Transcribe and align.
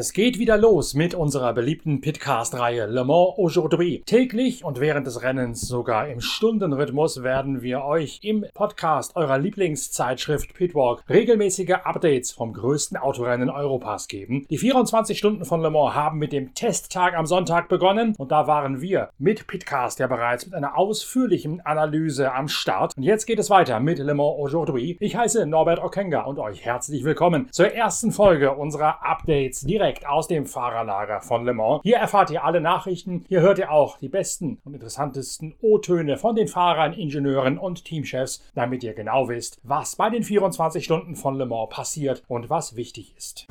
Es 0.00 0.12
geht 0.12 0.38
wieder 0.38 0.56
los 0.56 0.94
mit 0.94 1.12
unserer 1.16 1.52
beliebten 1.52 2.00
Pitcast-Reihe 2.00 2.86
Le 2.86 3.02
Mans 3.04 3.32
Aujourd'hui. 3.36 4.04
Täglich 4.06 4.62
und 4.62 4.78
während 4.78 5.08
des 5.08 5.22
Rennens 5.24 5.62
sogar 5.62 6.06
im 6.06 6.20
Stundenrhythmus 6.20 7.24
werden 7.24 7.62
wir 7.62 7.82
euch 7.82 8.20
im 8.22 8.46
Podcast 8.54 9.16
eurer 9.16 9.38
Lieblingszeitschrift 9.38 10.54
Pitwalk 10.54 11.02
regelmäßige 11.08 11.78
Updates 11.82 12.30
vom 12.30 12.52
größten 12.52 12.96
Autorennen 12.96 13.50
Europas 13.50 14.06
geben. 14.06 14.46
Die 14.48 14.58
24 14.58 15.18
Stunden 15.18 15.44
von 15.44 15.62
Le 15.62 15.70
Mans 15.70 15.96
haben 15.96 16.20
mit 16.20 16.32
dem 16.32 16.54
Testtag 16.54 17.16
am 17.16 17.26
Sonntag 17.26 17.68
begonnen 17.68 18.14
und 18.18 18.30
da 18.30 18.46
waren 18.46 18.80
wir 18.80 19.10
mit 19.18 19.48
Pitcast 19.48 19.98
ja 19.98 20.06
bereits 20.06 20.46
mit 20.46 20.54
einer 20.54 20.78
ausführlichen 20.78 21.60
Analyse 21.66 22.32
am 22.32 22.46
Start. 22.46 22.96
Und 22.96 23.02
jetzt 23.02 23.26
geht 23.26 23.40
es 23.40 23.50
weiter 23.50 23.80
mit 23.80 23.98
Le 23.98 24.14
Mans 24.14 24.38
Aujourd'hui. 24.38 24.96
Ich 25.00 25.16
heiße 25.16 25.44
Norbert 25.44 25.82
Okenga 25.82 26.22
und 26.22 26.38
euch 26.38 26.64
herzlich 26.64 27.02
willkommen 27.02 27.48
zur 27.50 27.72
ersten 27.72 28.12
Folge 28.12 28.52
unserer 28.52 29.04
Updates 29.04 29.62
direkt 29.62 29.87
aus 30.06 30.28
dem 30.28 30.46
Fahrerlager 30.46 31.20
von 31.20 31.44
Le 31.44 31.54
Mans. 31.54 31.80
Hier 31.82 31.96
erfahrt 31.96 32.30
ihr 32.30 32.44
alle 32.44 32.60
Nachrichten. 32.60 33.24
Hier 33.28 33.40
hört 33.40 33.58
ihr 33.58 33.72
auch 33.72 33.98
die 33.98 34.08
besten 34.08 34.58
und 34.64 34.74
interessantesten 34.74 35.54
O-Töne 35.60 36.16
von 36.16 36.34
den 36.34 36.48
Fahrern, 36.48 36.92
Ingenieuren 36.92 37.58
und 37.58 37.84
Teamchefs, 37.84 38.42
damit 38.54 38.84
ihr 38.84 38.94
genau 38.94 39.28
wisst, 39.28 39.58
was 39.62 39.96
bei 39.96 40.10
den 40.10 40.22
24 40.22 40.84
Stunden 40.84 41.16
von 41.16 41.36
Le 41.36 41.46
Mans 41.46 41.68
passiert 41.70 42.22
und 42.28 42.50
was 42.50 42.76
wichtig 42.76 43.14
ist. 43.16 43.46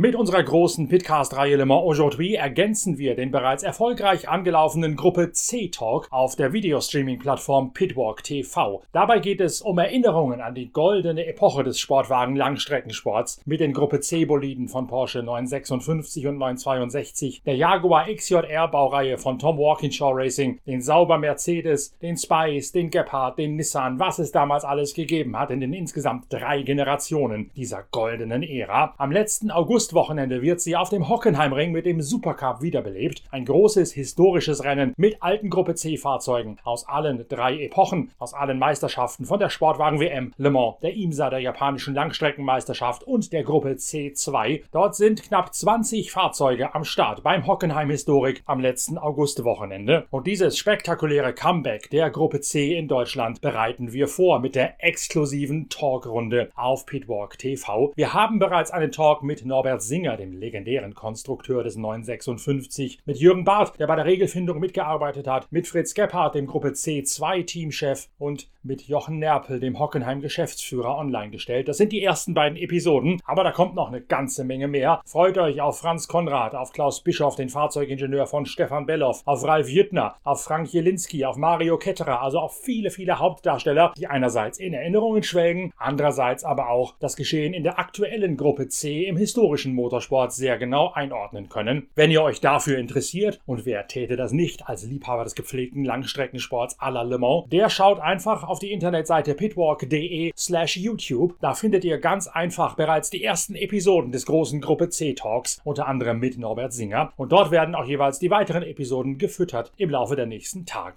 Mit 0.00 0.16
unserer 0.16 0.42
großen 0.42 0.88
Pitcast-Reihe 0.88 1.56
Le 1.56 1.66
Mans 1.66 1.84
Aujourd'hui 1.84 2.34
ergänzen 2.34 2.96
wir 2.96 3.14
den 3.14 3.30
bereits 3.30 3.62
erfolgreich 3.62 4.30
angelaufenen 4.30 4.96
Gruppe 4.96 5.32
C-Talk 5.32 6.08
auf 6.10 6.36
der 6.36 6.54
Videostreaming-Plattform 6.54 7.74
Pitwalk 7.74 8.24
TV. 8.24 8.82
Dabei 8.92 9.18
geht 9.18 9.42
es 9.42 9.60
um 9.60 9.76
Erinnerungen 9.76 10.40
an 10.40 10.54
die 10.54 10.72
goldene 10.72 11.26
Epoche 11.26 11.64
des 11.64 11.78
Sportwagen-Langstreckensports 11.80 13.42
mit 13.44 13.60
den 13.60 13.74
Gruppe 13.74 14.00
C-Boliden 14.00 14.68
von 14.68 14.86
Porsche 14.86 15.22
956 15.22 16.28
und 16.28 16.38
962, 16.38 17.42
der 17.44 17.56
Jaguar 17.56 18.06
XJR-Baureihe 18.06 19.18
von 19.18 19.38
Tom 19.38 19.58
Walkinshaw 19.58 20.12
Racing, 20.14 20.60
den 20.66 20.80
Sauber 20.80 21.18
Mercedes, 21.18 21.94
den 21.98 22.16
Spice, 22.16 22.72
den 22.72 22.88
Gepard, 22.88 23.38
den 23.38 23.56
Nissan, 23.56 23.98
was 23.98 24.18
es 24.18 24.32
damals 24.32 24.64
alles 24.64 24.94
gegeben 24.94 25.38
hat 25.38 25.50
in 25.50 25.60
den 25.60 25.74
insgesamt 25.74 26.32
drei 26.32 26.62
Generationen 26.62 27.50
dieser 27.54 27.84
goldenen 27.90 28.42
Ära. 28.42 28.94
Am 28.96 29.12
letzten 29.12 29.50
August 29.50 29.89
Augustwochenende 29.90 30.40
wird 30.40 30.60
sie 30.60 30.76
auf 30.76 30.88
dem 30.88 31.08
Hockenheimring 31.08 31.72
mit 31.72 31.84
dem 31.84 32.00
Supercup 32.00 32.62
wiederbelebt. 32.62 33.24
Ein 33.32 33.44
großes 33.44 33.90
historisches 33.92 34.62
Rennen 34.62 34.94
mit 34.96 35.20
alten 35.20 35.50
Gruppe 35.50 35.74
C-Fahrzeugen 35.74 36.58
aus 36.62 36.86
allen 36.86 37.26
drei 37.28 37.58
Epochen, 37.64 38.12
aus 38.20 38.32
allen 38.32 38.60
Meisterschaften 38.60 39.24
von 39.24 39.40
der 39.40 39.50
Sportwagen-WM, 39.50 40.32
Le 40.36 40.50
Mans, 40.50 40.76
der 40.80 40.94
IMSA, 40.94 41.30
der 41.30 41.40
japanischen 41.40 41.94
Langstreckenmeisterschaft 41.94 43.02
und 43.02 43.32
der 43.32 43.42
Gruppe 43.42 43.70
C2. 43.70 44.62
Dort 44.70 44.94
sind 44.94 45.24
knapp 45.24 45.52
20 45.52 46.12
Fahrzeuge 46.12 46.72
am 46.72 46.84
Start 46.84 47.24
beim 47.24 47.48
Hockenheim 47.48 47.90
Historik 47.90 48.44
am 48.46 48.60
letzten 48.60 48.96
Augustwochenende. 48.96 50.06
Und 50.10 50.28
dieses 50.28 50.56
spektakuläre 50.56 51.32
Comeback 51.32 51.90
der 51.90 52.10
Gruppe 52.10 52.40
C 52.42 52.76
in 52.76 52.86
Deutschland 52.86 53.40
bereiten 53.40 53.92
wir 53.92 54.06
vor 54.06 54.38
mit 54.38 54.54
der 54.54 54.84
exklusiven 54.84 55.68
Talkrunde 55.68 56.52
auf 56.54 56.86
Pitwalk 56.86 57.38
TV. 57.38 57.92
Wir 57.96 58.14
haben 58.14 58.38
bereits 58.38 58.70
einen 58.70 58.92
Talk 58.92 59.24
mit 59.24 59.44
Norbert 59.44 59.79
Robert 59.80 59.88
Singer, 59.88 60.16
dem 60.18 60.32
legendären 60.32 60.94
Konstrukteur 60.94 61.64
des 61.64 61.76
956, 61.76 62.98
mit 63.06 63.16
Jürgen 63.16 63.44
Barth, 63.44 63.80
der 63.80 63.86
bei 63.86 63.96
der 63.96 64.04
Regelfindung 64.04 64.60
mitgearbeitet 64.60 65.26
hat, 65.26 65.50
mit 65.50 65.66
Fritz 65.66 65.94
Gebhardt, 65.94 66.34
dem 66.34 66.46
Gruppe 66.46 66.68
C2 66.68 67.46
Teamchef 67.46 68.08
und 68.18 68.50
mit 68.62 68.82
Jochen 68.88 69.18
Nerpel, 69.18 69.60
dem 69.60 69.78
Hockenheim 69.78 70.20
Geschäftsführer, 70.20 70.98
online 70.98 71.30
gestellt. 71.30 71.68
Das 71.68 71.78
sind 71.78 71.92
die 71.92 72.02
ersten 72.02 72.34
beiden 72.34 72.58
Episoden, 72.58 73.20
aber 73.24 73.44
da 73.44 73.52
kommt 73.52 73.74
noch 73.74 73.88
eine 73.88 74.00
ganze 74.00 74.44
Menge 74.44 74.68
mehr. 74.68 75.00
Freut 75.04 75.38
euch 75.38 75.60
auf 75.60 75.78
Franz 75.78 76.08
Konrad, 76.08 76.54
auf 76.54 76.72
Klaus 76.72 77.02
Bischoff, 77.02 77.36
den 77.36 77.48
Fahrzeugingenieur 77.48 78.26
von 78.26 78.44
Stefan 78.44 78.86
Belloff, 78.86 79.22
auf 79.24 79.44
Ralf 79.44 79.68
Jüttner, 79.68 80.16
auf 80.24 80.44
Frank 80.44 80.72
Jelinski, 80.72 81.24
auf 81.24 81.36
Mario 81.36 81.78
Ketterer, 81.78 82.20
also 82.20 82.38
auf 82.38 82.60
viele, 82.62 82.90
viele 82.90 83.18
Hauptdarsteller, 83.18 83.94
die 83.96 84.06
einerseits 84.06 84.58
in 84.58 84.74
Erinnerungen 84.74 85.22
schwelgen, 85.22 85.72
andererseits 85.78 86.44
aber 86.44 86.68
auch 86.68 86.94
das 86.98 87.16
Geschehen 87.16 87.54
in 87.54 87.62
der 87.62 87.78
aktuellen 87.78 88.36
Gruppe 88.36 88.68
C 88.68 89.04
im 89.04 89.16
historischen 89.16 89.74
Motorsport 89.74 90.32
sehr 90.32 90.58
genau 90.58 90.92
einordnen 90.92 91.48
können. 91.48 91.88
Wenn 91.94 92.10
ihr 92.10 92.22
euch 92.22 92.40
dafür 92.40 92.78
interessiert, 92.78 93.40
und 93.46 93.64
wer 93.64 93.86
täte 93.86 94.16
das 94.16 94.32
nicht 94.32 94.68
als 94.68 94.84
Liebhaber 94.84 95.24
des 95.24 95.34
gepflegten 95.34 95.84
Langstreckensports 95.84 96.78
à 96.78 96.90
la 96.90 97.02
Le 97.02 97.18
Mans, 97.18 97.48
der 97.50 97.70
schaut 97.70 98.00
einfach 98.00 98.49
auf 98.50 98.58
die 98.58 98.72
Internetseite 98.72 99.34
pitwalk.de 99.34 100.32
slash 100.36 100.76
YouTube. 100.76 101.36
Da 101.40 101.54
findet 101.54 101.84
ihr 101.84 101.98
ganz 101.98 102.26
einfach 102.26 102.74
bereits 102.74 103.08
die 103.08 103.24
ersten 103.24 103.54
Episoden 103.54 104.12
des 104.12 104.26
großen 104.26 104.60
Gruppe 104.60 104.88
C 104.88 105.14
Talks, 105.14 105.60
unter 105.64 105.86
anderem 105.86 106.18
mit 106.18 106.36
Norbert 106.36 106.72
Singer. 106.72 107.12
Und 107.16 107.32
dort 107.32 107.50
werden 107.50 107.74
auch 107.74 107.86
jeweils 107.86 108.18
die 108.18 108.30
weiteren 108.30 108.62
Episoden 108.62 109.18
gefüttert 109.18 109.72
im 109.76 109.90
Laufe 109.90 110.16
der 110.16 110.26
nächsten 110.26 110.66
Tage. 110.66 110.96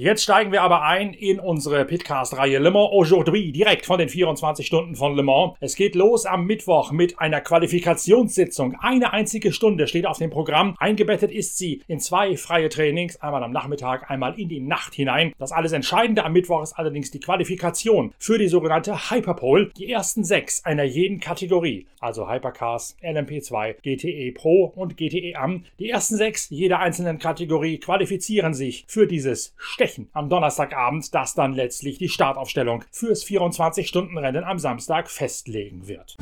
Jetzt 0.00 0.22
steigen 0.22 0.50
wir 0.50 0.62
aber 0.62 0.80
ein 0.80 1.12
in 1.12 1.38
unsere 1.38 1.84
Pitcast-Reihe 1.84 2.58
Le 2.58 2.70
Mans 2.70 2.88
Aujourd'hui, 2.90 3.52
direkt 3.52 3.84
von 3.84 3.98
den 3.98 4.08
24 4.08 4.66
Stunden 4.66 4.96
von 4.96 5.14
Le 5.14 5.22
Mans. 5.22 5.58
Es 5.60 5.76
geht 5.76 5.94
los 5.94 6.24
am 6.24 6.46
Mittwoch 6.46 6.90
mit 6.90 7.18
einer 7.18 7.42
Qualifikationssitzung. 7.42 8.76
Eine 8.80 9.12
einzige 9.12 9.52
Stunde 9.52 9.86
steht 9.86 10.06
auf 10.06 10.16
dem 10.16 10.30
Programm. 10.30 10.74
Eingebettet 10.78 11.30
ist 11.30 11.58
sie 11.58 11.82
in 11.86 12.00
zwei 12.00 12.38
freie 12.38 12.70
Trainings, 12.70 13.20
einmal 13.20 13.44
am 13.44 13.52
Nachmittag, 13.52 14.10
einmal 14.10 14.40
in 14.40 14.48
die 14.48 14.60
Nacht 14.60 14.94
hinein. 14.94 15.34
Das 15.38 15.52
alles 15.52 15.72
Entscheidende 15.72 16.24
am 16.24 16.32
Mittwoch 16.32 16.62
ist 16.62 16.78
allerdings 16.78 17.10
die 17.10 17.20
Qualifikation 17.20 18.14
für 18.18 18.38
die 18.38 18.48
sogenannte 18.48 19.10
Hyperpole. 19.10 19.70
Die 19.76 19.92
ersten 19.92 20.24
sechs 20.24 20.64
einer 20.64 20.84
jeden 20.84 21.20
Kategorie, 21.20 21.86
also 21.98 22.26
Hypercars, 22.26 22.96
LMP2, 23.02 23.74
GTE 23.82 24.32
Pro 24.32 24.72
und 24.74 24.96
GTE 24.96 25.36
Am. 25.36 25.64
Die 25.78 25.90
ersten 25.90 26.16
sechs 26.16 26.48
jeder 26.48 26.78
einzelnen 26.78 27.18
Kategorie 27.18 27.76
qualifizieren 27.76 28.54
sich 28.54 28.86
für 28.88 29.06
dieses 29.06 29.54
Stechen 29.58 29.89
besprechen 29.90 30.08
am 30.12 30.28
Donnerstagabend, 30.28 31.14
das 31.14 31.34
dann 31.34 31.52
letztlich 31.52 31.98
die 31.98 32.08
Startaufstellung 32.08 32.84
fürs 32.90 33.24
24-Stunden-Rennen 33.24 34.44
am 34.44 34.58
Samstag 34.58 35.10
festlegen 35.10 35.86
wird. 35.88 36.16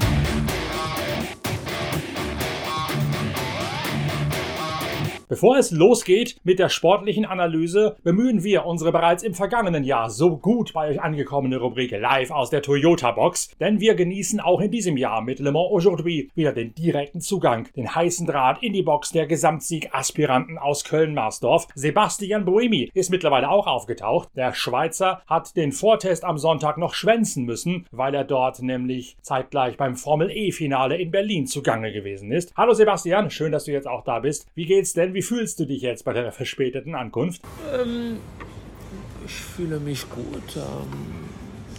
Bevor 5.28 5.58
es 5.58 5.70
losgeht 5.72 6.36
mit 6.42 6.58
der 6.58 6.70
sportlichen 6.70 7.26
Analyse, 7.26 7.96
bemühen 8.02 8.44
wir 8.44 8.64
unsere 8.64 8.92
bereits 8.92 9.22
im 9.22 9.34
vergangenen 9.34 9.84
Jahr 9.84 10.08
so 10.08 10.38
gut 10.38 10.72
bei 10.72 10.88
euch 10.88 11.02
angekommene 11.02 11.58
Rubrik 11.58 11.90
live 11.90 12.30
aus 12.30 12.48
der 12.48 12.62
Toyota 12.62 13.10
Box, 13.12 13.54
denn 13.60 13.78
wir 13.78 13.94
genießen 13.94 14.40
auch 14.40 14.62
in 14.62 14.70
diesem 14.70 14.96
Jahr 14.96 15.20
mit 15.20 15.38
Le 15.38 15.52
Mans 15.52 15.68
Aujourd'hui 15.70 16.30
wieder 16.34 16.54
den 16.54 16.74
direkten 16.74 17.20
Zugang, 17.20 17.68
den 17.76 17.94
heißen 17.94 18.26
Draht 18.26 18.62
in 18.62 18.72
die 18.72 18.82
Box 18.82 19.10
der 19.10 19.26
Gesamtsieg-Aspiranten 19.26 20.56
aus 20.56 20.82
Köln-Marsdorf. 20.84 21.68
Sebastian 21.74 22.46
Buemi 22.46 22.90
ist 22.94 23.10
mittlerweile 23.10 23.50
auch 23.50 23.66
aufgetaucht. 23.66 24.30
Der 24.34 24.54
Schweizer 24.54 25.20
hat 25.26 25.54
den 25.58 25.72
Vortest 25.72 26.24
am 26.24 26.38
Sonntag 26.38 26.78
noch 26.78 26.94
schwänzen 26.94 27.44
müssen, 27.44 27.86
weil 27.90 28.14
er 28.14 28.24
dort 28.24 28.62
nämlich 28.62 29.18
zeitgleich 29.20 29.76
beim 29.76 29.94
Formel 29.94 30.30
E-Finale 30.30 30.96
in 30.96 31.10
Berlin 31.10 31.46
zugange 31.46 31.92
gewesen 31.92 32.32
ist. 32.32 32.56
Hallo 32.56 32.72
Sebastian, 32.72 33.28
schön, 33.28 33.52
dass 33.52 33.64
du 33.64 33.72
jetzt 33.72 33.86
auch 33.86 34.04
da 34.04 34.20
bist. 34.20 34.46
Wie 34.54 34.64
geht's 34.64 34.94
denn? 34.94 35.18
Wie 35.19 35.23
fühlst 35.23 35.59
du 35.59 35.65
dich 35.65 35.82
jetzt 35.82 36.05
bei 36.05 36.12
deiner 36.12 36.31
verspäteten 36.31 36.94
Ankunft? 36.94 37.43
Ähm, 37.75 38.19
ich 39.26 39.32
fühle 39.32 39.81
mich 39.81 40.09
gut. 40.09 40.55
Ähm, 40.55 41.25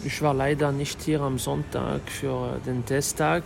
ich 0.04 0.22
war 0.22 0.34
leider 0.34 0.74
nicht 0.74 1.02
hier 1.04 1.22
am 1.22 1.40
Sonntag 1.40 2.02
für 2.12 2.60
den 2.66 2.86
Testtag. 2.86 3.44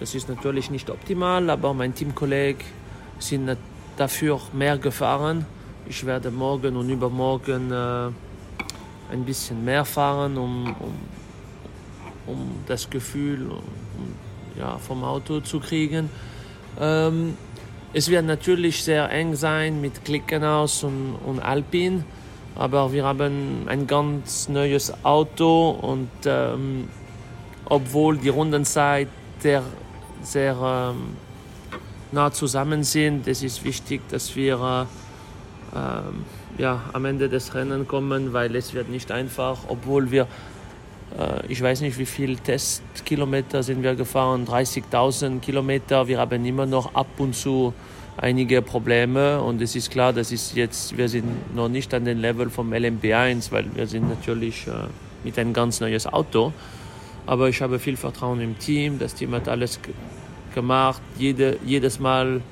Das 0.00 0.16
ist 0.16 0.28
natürlich 0.28 0.68
nicht 0.68 0.90
optimal, 0.90 1.48
aber 1.48 1.72
mein 1.74 1.94
Teamkollege 1.94 2.64
sind 3.20 3.56
dafür 3.96 4.40
mehr 4.52 4.78
gefahren. 4.78 5.46
Ich 5.88 6.04
werde 6.04 6.32
morgen 6.32 6.74
und 6.74 6.90
übermorgen 6.90 7.70
äh, 7.70 8.10
ein 9.12 9.24
bisschen 9.24 9.64
mehr 9.64 9.84
fahren, 9.84 10.36
um, 10.36 10.74
um, 10.80 10.94
um 12.26 12.50
das 12.66 12.90
Gefühl 12.90 13.48
um, 13.48 13.62
ja, 14.58 14.76
vom 14.78 15.04
Auto 15.04 15.38
zu 15.38 15.60
kriegen. 15.60 16.10
Ähm, 16.80 17.36
es 17.94 18.10
wird 18.10 18.26
natürlich 18.26 18.82
sehr 18.82 19.08
eng 19.10 19.36
sein 19.36 19.80
mit 19.80 20.04
Klickenhaus 20.04 20.82
und, 20.82 21.14
und 21.24 21.38
Alpin, 21.38 22.04
aber 22.56 22.92
wir 22.92 23.04
haben 23.04 23.66
ein 23.66 23.86
ganz 23.86 24.48
neues 24.48 24.92
Auto 25.04 25.70
und 25.70 26.10
ähm, 26.26 26.88
obwohl 27.66 28.18
die 28.18 28.30
Rundenzeit 28.30 29.08
sehr, 29.38 29.62
sehr 30.22 30.56
ähm, 30.60 31.16
nah 32.10 32.32
zusammen 32.32 32.82
sind, 32.82 33.28
es 33.28 33.44
ist 33.44 33.64
wichtig, 33.64 34.00
dass 34.08 34.34
wir 34.34 34.88
äh, 35.72 36.60
ja, 36.60 36.82
am 36.92 37.04
Ende 37.04 37.28
des 37.28 37.54
Rennen 37.54 37.86
kommen, 37.86 38.32
weil 38.32 38.56
es 38.56 38.74
wird 38.74 38.88
nicht 38.88 39.12
einfach, 39.12 39.58
obwohl 39.68 40.10
wir 40.10 40.22
äh, 40.22 40.26
ich 41.48 41.62
weiß 41.62 41.82
nicht, 41.82 41.96
wie 41.98 42.06
viele 42.06 42.36
Testkilometer 42.36 43.62
sind 43.62 43.82
wir 43.84 43.94
gefahren, 43.94 44.46
30.000 44.46 45.38
Kilometer. 45.40 46.08
Wir 46.08 46.18
haben 46.18 46.44
immer 46.44 46.66
noch 46.66 46.94
ab 46.94 47.06
und 47.18 47.36
zu 47.36 47.72
einige 48.16 48.62
Probleme 48.62 49.40
und 49.40 49.60
es 49.60 49.74
ist 49.74 49.90
klar, 49.90 50.12
das 50.12 50.32
ist 50.32 50.54
jetzt, 50.54 50.96
wir 50.96 51.08
sind 51.08 51.54
noch 51.54 51.68
nicht 51.68 51.92
an 51.94 52.04
dem 52.04 52.20
Level 52.20 52.50
vom 52.50 52.72
LMP1, 52.72 53.50
weil 53.50 53.66
wir 53.74 53.86
sind 53.86 54.08
natürlich 54.08 54.66
äh, 54.66 54.70
mit 55.24 55.38
einem 55.38 55.52
ganz 55.52 55.80
neues 55.80 56.06
Auto. 56.06 56.52
Aber 57.26 57.48
ich 57.48 57.60
habe 57.62 57.78
viel 57.78 57.96
Vertrauen 57.96 58.40
im 58.40 58.58
Team, 58.58 58.98
das 58.98 59.14
Team 59.14 59.32
hat 59.34 59.48
alles 59.48 59.80
gemacht. 60.54 61.00
Jede, 61.18 61.58
jedes 61.64 61.98
Mal, 61.98 62.42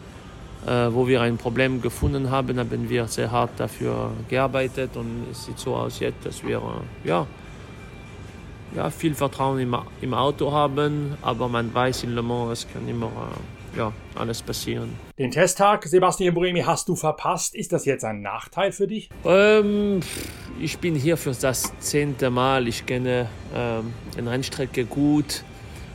äh, 0.66 0.70
wo 0.90 1.06
wir 1.06 1.20
ein 1.20 1.36
Problem 1.36 1.80
gefunden 1.82 2.30
haben, 2.30 2.58
haben 2.58 2.88
wir 2.88 3.06
sehr 3.06 3.30
hart 3.30 3.50
dafür 3.58 4.12
gearbeitet 4.28 4.96
und 4.96 5.26
es 5.30 5.44
sieht 5.44 5.58
so 5.58 5.76
aus 5.76 6.00
jetzt, 6.00 6.24
dass 6.24 6.44
wir 6.44 6.58
äh, 6.58 7.08
ja, 7.08 7.26
ja, 8.74 8.90
viel 8.90 9.14
Vertrauen 9.14 9.60
im, 9.60 9.76
im 10.00 10.14
Auto 10.14 10.52
haben, 10.52 11.16
aber 11.22 11.48
man 11.48 11.72
weiß 11.72 12.04
in 12.04 12.14
Le 12.14 12.22
Mans, 12.22 12.60
es 12.60 12.72
kann 12.72 12.88
immer 12.88 13.06
äh, 13.06 13.78
ja, 13.78 13.92
alles 14.14 14.42
passieren. 14.42 14.90
Den 15.18 15.30
Testtag, 15.30 15.84
Sebastian 15.84 16.34
Buremi, 16.34 16.60
hast 16.60 16.88
du 16.88 16.96
verpasst. 16.96 17.54
Ist 17.54 17.72
das 17.72 17.84
jetzt 17.84 18.04
ein 18.04 18.22
Nachteil 18.22 18.72
für 18.72 18.86
dich? 18.86 19.08
Ähm, 19.24 20.00
ich 20.60 20.78
bin 20.78 20.94
hier 20.94 21.16
für 21.16 21.32
das 21.32 21.72
zehnte 21.78 22.30
Mal. 22.30 22.68
Ich 22.68 22.86
kenne 22.86 23.28
ähm, 23.54 23.92
die 24.16 24.20
Rennstrecke 24.20 24.84
gut. 24.84 25.42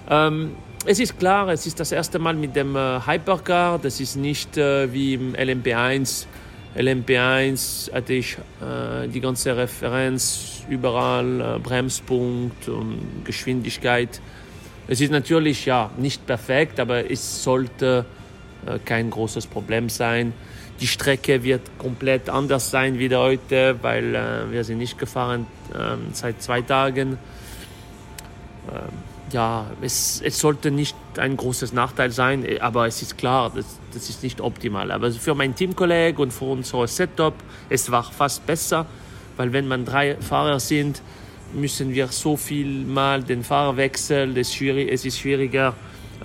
Ähm, 0.09 0.55
es 0.85 0.99
ist 0.99 1.19
klar, 1.19 1.49
es 1.49 1.65
ist 1.65 1.79
das 1.79 1.91
erste 1.91 2.17
Mal 2.17 2.35
mit 2.35 2.55
dem 2.55 2.75
äh, 2.75 2.99
Hypercar. 3.05 3.79
Das 3.79 3.99
ist 3.99 4.15
nicht 4.15 4.57
äh, 4.57 4.91
wie 4.93 5.15
im 5.15 5.33
LMP1. 5.33 6.25
LMP1 6.75 7.93
hatte 7.93 8.13
ich 8.13 8.37
äh, 8.61 9.07
die 9.07 9.19
ganze 9.19 9.55
Referenz 9.55 10.63
überall, 10.69 11.41
äh, 11.41 11.59
Bremspunkt 11.59 12.67
und 12.67 13.23
Geschwindigkeit. 13.23 14.21
Es 14.87 15.01
ist 15.01 15.11
natürlich 15.11 15.65
ja 15.65 15.89
nicht 15.97 16.25
perfekt, 16.25 16.79
aber 16.79 17.09
es 17.09 17.43
sollte 17.43 18.05
äh, 18.65 18.79
kein 18.85 19.09
großes 19.09 19.47
Problem 19.47 19.89
sein. 19.89 20.33
Die 20.79 20.87
Strecke 20.87 21.43
wird 21.43 21.61
komplett 21.79 22.29
anders 22.29 22.69
sein 22.69 22.99
wie 22.99 23.13
heute, 23.15 23.77
weil 23.81 24.13
äh, 24.13 24.51
wir 24.51 24.63
sind 24.63 24.77
nicht 24.77 24.97
gefahren 24.97 25.47
äh, 25.73 25.95
seit 26.13 26.41
zwei 26.41 26.61
Tagen. 26.61 27.17
Ähm, 28.69 29.06
ja, 29.31 29.65
es, 29.81 30.21
es, 30.23 30.39
sollte 30.39 30.71
nicht 30.71 30.95
ein 31.17 31.35
großes 31.35 31.73
Nachteil 31.73 32.11
sein, 32.11 32.45
aber 32.61 32.87
es 32.87 33.01
ist 33.01 33.17
klar, 33.17 33.51
das, 33.53 33.65
das 33.93 34.09
ist 34.09 34.23
nicht 34.23 34.41
optimal. 34.41 34.91
Aber 34.91 35.11
für 35.11 35.35
mein 35.35 35.55
Teamkolleg 35.55 36.19
und 36.19 36.31
für 36.31 36.45
unser 36.45 36.87
Setup, 36.87 37.33
es 37.69 37.91
war 37.91 38.03
fast 38.03 38.45
besser, 38.45 38.85
weil 39.35 39.53
wenn 39.53 39.67
man 39.67 39.85
drei 39.85 40.15
Fahrer 40.15 40.59
sind, 40.59 41.01
müssen 41.53 41.93
wir 41.93 42.07
so 42.07 42.37
viel 42.37 42.85
mal 42.85 43.23
den 43.23 43.43
Fahrer 43.43 43.77
wechseln. 43.77 44.35
Es 44.35 44.55
ist 44.55 45.19
schwieriger, 45.19 45.73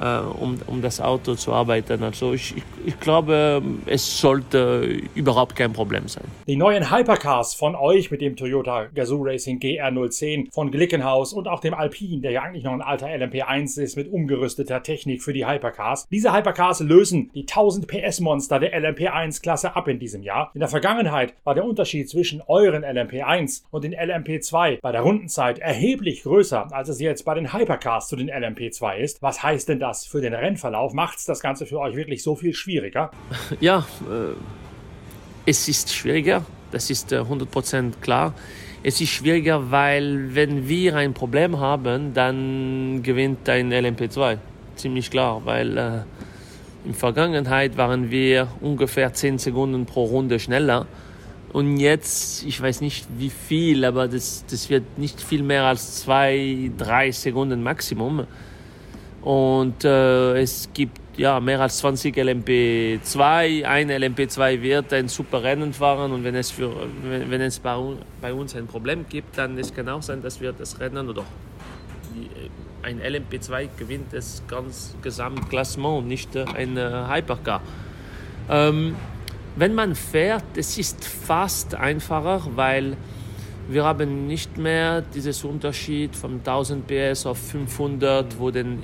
äh, 0.00 0.19
um, 0.19 0.59
um 0.67 0.83
das 0.83 1.00
Auto 1.00 1.35
zu 1.35 1.53
arbeiten. 1.53 2.03
Also 2.03 2.33
ich, 2.33 2.56
ich, 2.56 2.62
ich, 2.87 3.00
glaube, 3.00 3.62
es 3.87 4.21
sollte 4.21 5.00
überhaupt 5.15 5.56
kein 5.56 5.73
Problem 5.73 6.09
sein. 6.09 6.25
Die 6.47 6.56
neuen 6.56 6.91
Hypercars 6.91 7.55
von 7.55 7.75
euch 7.75 8.11
mit 8.11 8.21
dem 8.21 8.37
Toyota 8.37 8.87
Gazoo 8.94 9.23
Racing 9.23 9.59
GR010 9.59 10.53
von 10.53 10.71
Glickenhaus 10.71 11.33
und 11.33 11.49
auch 11.49 11.61
dem 11.61 11.75
Alpine, 11.75 12.21
der 12.21 12.31
ja 12.33 12.43
eigentlich 12.43 12.65
noch 12.65 12.73
ein 12.73 12.83
alter 12.83 13.06
LMP1 13.06 13.81
ist 13.81 13.97
mit 13.97 14.12
umgerüsteter 14.12 14.83
Technik 14.83 15.23
für 15.23 15.33
die 15.33 15.47
Hypercars. 15.47 16.06
Diese 16.11 16.33
Hypercars 16.33 16.81
lösen 16.81 17.31
die 17.35 17.43
1000 17.43 17.87
PS 17.87 18.21
Monster 18.21 18.59
der 18.59 18.79
LMP1 18.79 19.43
Klasse 19.43 19.77
ab 19.77 19.89
in 19.89 19.99
diesem 19.99 20.23
Jahr. 20.23 20.50
In 20.55 20.61
der 20.61 20.69
Vergangenheit 20.69 21.35
war 21.44 21.55
der 21.55 21.65
Unterschied 21.65 22.09
zwischen 22.09 22.43
euren 22.47 22.85
LMP1 22.85 23.62
und 23.71 23.85
den 23.85 23.94
LMP2 23.94 24.81
bei 24.81 24.93
der 24.93 25.03
Rundenzeit 25.03 25.59
erheblich 25.59 26.23
größer, 26.23 26.73
als 26.73 26.89
es 26.89 27.00
jetzt 27.00 27.25
bei 27.25 27.35
den 27.35 27.53
Hypercars 27.53 28.09
zu 28.09 28.17
den 28.17 28.31
LMP2 28.31 28.97
ist. 28.97 29.23
Was 29.23 29.43
heißt 29.43 29.69
denn 29.69 29.79
das? 29.82 30.06
für 30.06 30.20
den 30.20 30.34
Rennverlauf? 30.34 30.94
Macht 30.94 31.19
es 31.19 31.25
das 31.25 31.40
Ganze 31.40 31.67
für 31.67 31.79
euch 31.79 31.96
wirklich 31.96 32.23
so 32.23 32.37
viel 32.37 32.55
schwieriger? 32.55 33.11
Ja, 33.61 33.87
äh, 34.08 34.34
es 35.44 35.69
ist 35.69 35.93
schwieriger, 35.93 36.44
das 36.70 36.88
ist 36.90 37.12
äh, 37.12 37.20
100% 37.20 38.00
klar. 38.00 38.34
Es 38.84 39.00
ist 39.00 39.11
schwieriger, 39.11 39.70
weil 39.70 40.34
wenn 40.34 40.69
wir 40.69 40.96
ein 40.96 41.14
Problem 41.14 41.61
haben, 41.61 42.14
dann 42.14 43.02
gewinnt 43.02 43.49
ein 43.49 43.73
LMP2. 43.73 44.38
Ziemlich 44.76 45.11
klar, 45.11 45.43
weil 45.44 45.76
äh, 45.76 45.90
in 46.84 46.90
der 46.90 46.94
Vergangenheit 46.94 47.76
waren 47.76 48.11
wir 48.11 48.49
ungefähr 48.61 49.12
10 49.12 49.38
Sekunden 49.38 49.87
pro 49.87 50.05
Runde 50.05 50.40
schneller. 50.40 50.87
Und 51.52 51.76
jetzt, 51.76 52.44
ich 52.44 52.61
weiß 52.61 52.81
nicht 52.81 53.06
wie 53.19 53.31
viel, 53.31 53.84
aber 53.84 54.08
das, 54.08 54.44
das 54.50 54.70
wird 54.70 54.99
nicht 54.99 55.20
viel 55.20 55.43
mehr 55.43 55.64
als 55.64 56.00
2, 56.02 56.73
3 56.79 57.12
Sekunden 57.12 57.62
Maximum. 57.62 58.26
Und 59.22 59.84
äh, 59.84 60.40
es 60.40 60.69
gibt 60.74 60.98
ja 61.16 61.38
mehr 61.38 61.60
als 61.60 61.78
20 61.78 62.16
LMP2. 62.16 63.64
Ein 63.64 63.90
LMP2 63.90 64.60
wird 64.60 64.92
ein 64.92 65.08
super 65.08 65.42
Rennen 65.42 65.72
fahren 65.72 66.12
und 66.12 66.24
wenn 66.24 66.34
es, 66.34 66.50
für, 66.50 66.72
wenn, 67.04 67.30
wenn 67.30 67.40
es 67.40 67.60
bei, 67.60 67.76
bei, 68.20 68.32
uns 68.34 68.56
ein 68.56 68.66
Problem 68.66 69.06
gibt, 69.08 69.38
dann 69.38 69.56
es 69.58 69.72
kann 69.72 69.88
auch 69.88 70.02
sein, 70.02 70.22
dass 70.22 70.40
wir 70.40 70.52
das 70.52 70.80
Rennen 70.80 71.08
oder 71.08 71.24
die, 72.14 72.28
ein 72.84 73.00
LMP2 73.00 73.69
gewinnt 73.78 74.12
das 74.12 74.42
ganz 74.48 74.96
Gesamtklassement, 75.02 76.06
nicht 76.06 76.34
äh, 76.34 76.44
ein 76.54 76.76
äh, 76.76 77.04
Hypercar. 77.08 77.62
Ähm, 78.50 78.96
wenn 79.54 79.74
man 79.74 79.94
fährt, 79.94 80.44
es 80.56 80.78
ist 80.78 81.04
fast 81.04 81.74
einfacher, 81.74 82.42
weil 82.56 82.96
wir 83.69 83.84
haben 83.84 84.26
nicht 84.26 84.56
mehr 84.56 85.02
dieses 85.02 85.44
Unterschied 85.44 86.16
von 86.16 86.38
1000 86.38 86.86
PS 86.86 87.26
auf 87.26 87.38
500, 87.38 88.40
wo 88.40 88.50
den 88.50 88.82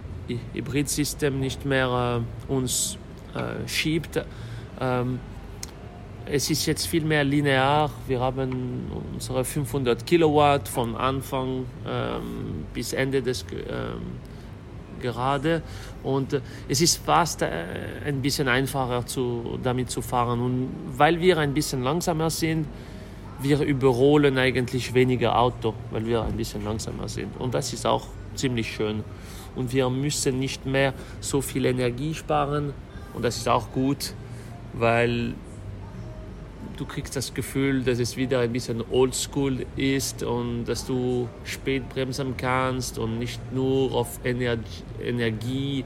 Hybridsystem 0.53 1.39
nicht 1.41 1.65
mehr 1.65 2.23
äh, 2.49 2.53
uns 2.53 2.99
äh, 3.35 3.67
schiebt. 3.69 4.23
Ähm, 4.81 5.21
es 6.27 6.51
ist 6.51 6.67
jetzt 6.67 6.87
viel 6.87 7.05
mehr 7.05 7.25
linear. 7.25 7.91
Wir 8.07 8.21
haben 8.21 8.91
unsere 9.15 9.45
500 9.45 10.05
Kilowatt 10.05 10.69
von 10.69 10.95
Anfang 10.95 11.65
ähm, 11.87 12.67
bis 12.75 12.93
Ende 12.93 13.23
des 13.23 13.47
ähm, 13.53 14.03
Gerade 15.01 15.63
und 16.03 16.33
äh, 16.33 16.41
es 16.69 16.81
ist 16.81 16.97
fast 17.05 17.43
äh, 17.43 17.49
ein 18.05 18.21
bisschen 18.21 18.49
einfacher 18.49 19.07
zu, 19.07 19.59
damit 19.63 19.91
zu 19.91 20.03
fahren. 20.03 20.41
Und 20.41 20.71
weil 20.97 21.21
wir 21.21 21.39
ein 21.39 21.55
bisschen 21.55 21.83
langsamer 21.83 22.31
sind, 22.31 22.67
wir 23.41 23.61
überholen 23.61 24.37
eigentlich 24.39 24.95
weniger 24.95 25.39
Auto, 25.39 25.75
weil 25.93 26.05
wir 26.07 26.23
ein 26.23 26.37
bisschen 26.37 26.65
langsamer 26.65 27.09
sind. 27.09 27.37
Und 27.39 27.55
das 27.55 27.73
ist 27.73 27.87
auch 27.87 28.07
ziemlich 28.35 28.75
schön 28.75 29.05
und 29.57 29.73
wir 29.73 29.89
müssen 29.91 30.39
nicht 30.39 30.67
mehr 30.67 30.95
so 31.21 31.41
viel 31.41 31.65
Energie 31.65 32.15
sparen 32.15 32.73
und 33.15 33.25
das 33.25 33.37
ist 33.37 33.49
auch 33.49 33.73
gut, 33.73 34.15
weil 34.75 35.35
du 36.77 36.87
kriegst 36.87 37.17
das 37.17 37.35
Gefühl, 37.35 37.83
dass 37.83 37.99
es 37.99 38.17
wieder 38.17 38.41
ein 38.41 38.53
bisschen 38.53 38.85
oldschool 38.91 39.67
ist 39.77 40.23
und 40.23 40.65
dass 40.67 40.87
du 40.87 41.29
spät 41.45 41.89
bremsen 41.89 42.37
kannst 42.37 42.99
und 42.99 43.19
nicht 43.19 43.41
nur 43.53 43.93
auf 43.93 44.21
Energie, 44.25 44.83
Energie 45.03 45.85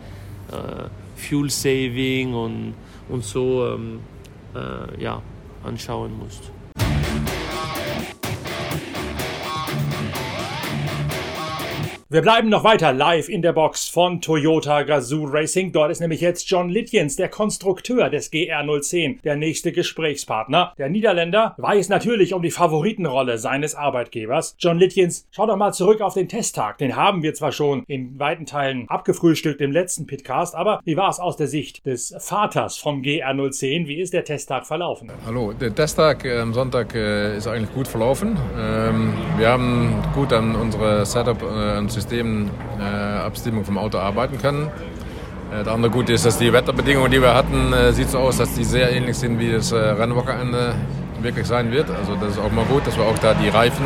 äh, 0.51 0.89
Fuel 1.17 1.51
Saving 1.51 2.35
und, 2.35 2.75
und 3.09 3.25
so 3.25 3.67
ähm, 3.67 4.01
äh, 4.55 5.03
ja, 5.03 5.23
anschauen 5.65 6.19
musst. 6.19 6.51
Wir 12.13 12.21
bleiben 12.21 12.51
noch 12.51 12.63
weiter 12.63 12.93
live 12.93 13.31
in 13.31 13.41
der 13.41 13.55
Box 13.55 13.89
von 13.89 14.21
Toyota 14.21 14.83
Gazoo 14.83 15.25
Racing. 15.25 15.73
Dort 15.73 15.91
ist 15.91 16.01
nämlich 16.01 16.21
jetzt 16.21 16.47
John 16.51 16.69
Litjens, 16.69 17.17
der 17.17 17.31
Konstrukteur 17.31 18.11
des 18.11 18.31
GR010, 18.31 19.23
der 19.23 19.37
nächste 19.37 19.73
Gesprächspartner. 19.73 20.75
Der 20.77 20.91
Niederländer 20.91 21.55
weiß 21.57 21.89
natürlich 21.89 22.35
um 22.35 22.43
die 22.43 22.51
Favoritenrolle 22.51 23.39
seines 23.39 23.75
Arbeitgebers. 23.75 24.57
John 24.59 24.79
Litjens, 24.79 25.27
schau 25.31 25.47
doch 25.47 25.57
mal 25.57 25.73
zurück 25.73 26.03
auf 26.03 26.13
den 26.13 26.29
Testtag. 26.29 26.77
Den 26.77 26.97
haben 26.97 27.23
wir 27.23 27.33
zwar 27.33 27.51
schon 27.51 27.83
in 27.87 28.19
weiten 28.19 28.45
Teilen 28.45 28.91
abgefrühstückt 28.91 29.63
im 29.63 29.73
letzten 29.73 30.07
Pitcast, 30.07 30.55
aber 30.55 30.83
wie 30.85 30.99
war 30.99 31.09
es 31.09 31.19
aus 31.19 31.39
der 31.39 31.47
Sicht 31.47 31.87
des 31.87 32.15
Vaters 32.19 32.77
vom 32.77 33.01
GR010? 33.01 33.87
Wie 33.87 34.03
ist 34.03 34.13
der 34.13 34.25
Testtag 34.25 34.67
verlaufen? 34.67 35.11
Hallo, 35.25 35.55
der 35.55 35.75
Testtag 35.75 36.27
äh, 36.27 36.41
am 36.41 36.53
Sonntag 36.53 36.95
äh, 36.95 37.39
ist 37.39 37.47
eigentlich 37.47 37.73
gut 37.73 37.89
verlaufen. 37.89 38.37
Ähm, 38.59 39.15
wir 39.39 39.49
haben 39.49 39.95
gut 40.15 40.35
an 40.35 40.55
unsere 40.57 41.07
Setup 41.07 41.41
äh, 41.41 41.79
und 41.79 42.02
Systemabstimmung 42.03 43.63
äh, 43.63 43.65
vom 43.65 43.79
Auto 43.79 43.99
arbeiten 43.99 44.39
können. 44.39 44.71
Äh, 45.53 45.65
der 45.65 45.73
andere 45.73 45.91
Gute 45.91 46.13
ist, 46.13 46.27
dass 46.27 46.39
die 46.39 46.53
Wetterbedingungen, 46.53 47.11
die 47.11 47.21
wir 47.21 47.35
hatten, 47.35 47.73
äh, 47.73 47.93
sieht 47.93 48.11
so 48.11 48.19
aus, 48.19 48.39
dass 48.39 48.55
die 48.55 48.65
sehr 48.65 48.93
ähnlich 48.93 49.17
sind, 49.17 49.39
wie 49.39 49.53
das 49.53 49.73
Rennwochenende 49.73 50.75
wirklich 51.21 51.47
sein 51.47 51.71
wird. 51.71 51.91
Also 51.91 52.17
das 52.17 52.33
ist 52.33 52.39
auch 52.39 52.53
mal 52.53 52.65
gut, 52.65 52.87
dass 52.87 52.97
wir 52.97 53.05
auch 53.05 53.19
da 53.19 53.35
die 53.35 53.49
Reifen 53.49 53.85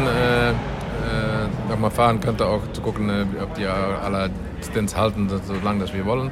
nochmal 1.68 1.90
fahren 1.90 2.20
könnten, 2.20 2.42
auch 2.42 2.62
zu 2.73 2.80
gucken, 2.80 3.11
ob 3.42 3.54
die 3.54 3.66
alle 3.66 4.30
Distanz 4.58 4.96
halten, 4.96 5.28
so 5.28 5.54
lange 5.62 5.80
das 5.80 5.92
wir 5.92 6.06
wollen 6.06 6.30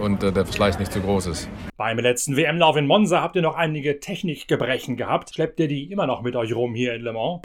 und 0.00 0.22
der 0.22 0.32
Verschleiß 0.44 0.78
nicht 0.78 0.92
zu 0.92 1.00
groß 1.00 1.26
ist. 1.26 1.48
Beim 1.76 1.98
letzten 1.98 2.36
WM-Lauf 2.36 2.76
in 2.76 2.86
Monza 2.86 3.20
habt 3.20 3.36
ihr 3.36 3.42
noch 3.42 3.56
einige 3.56 4.00
Technikgebrechen 4.00 4.96
gehabt. 4.96 5.34
Schleppt 5.34 5.60
ihr 5.60 5.68
die 5.68 5.90
immer 5.92 6.06
noch 6.06 6.22
mit 6.22 6.36
euch 6.36 6.54
rum 6.54 6.74
hier 6.74 6.94
in 6.94 7.02
Le 7.02 7.12
Mans? 7.12 7.42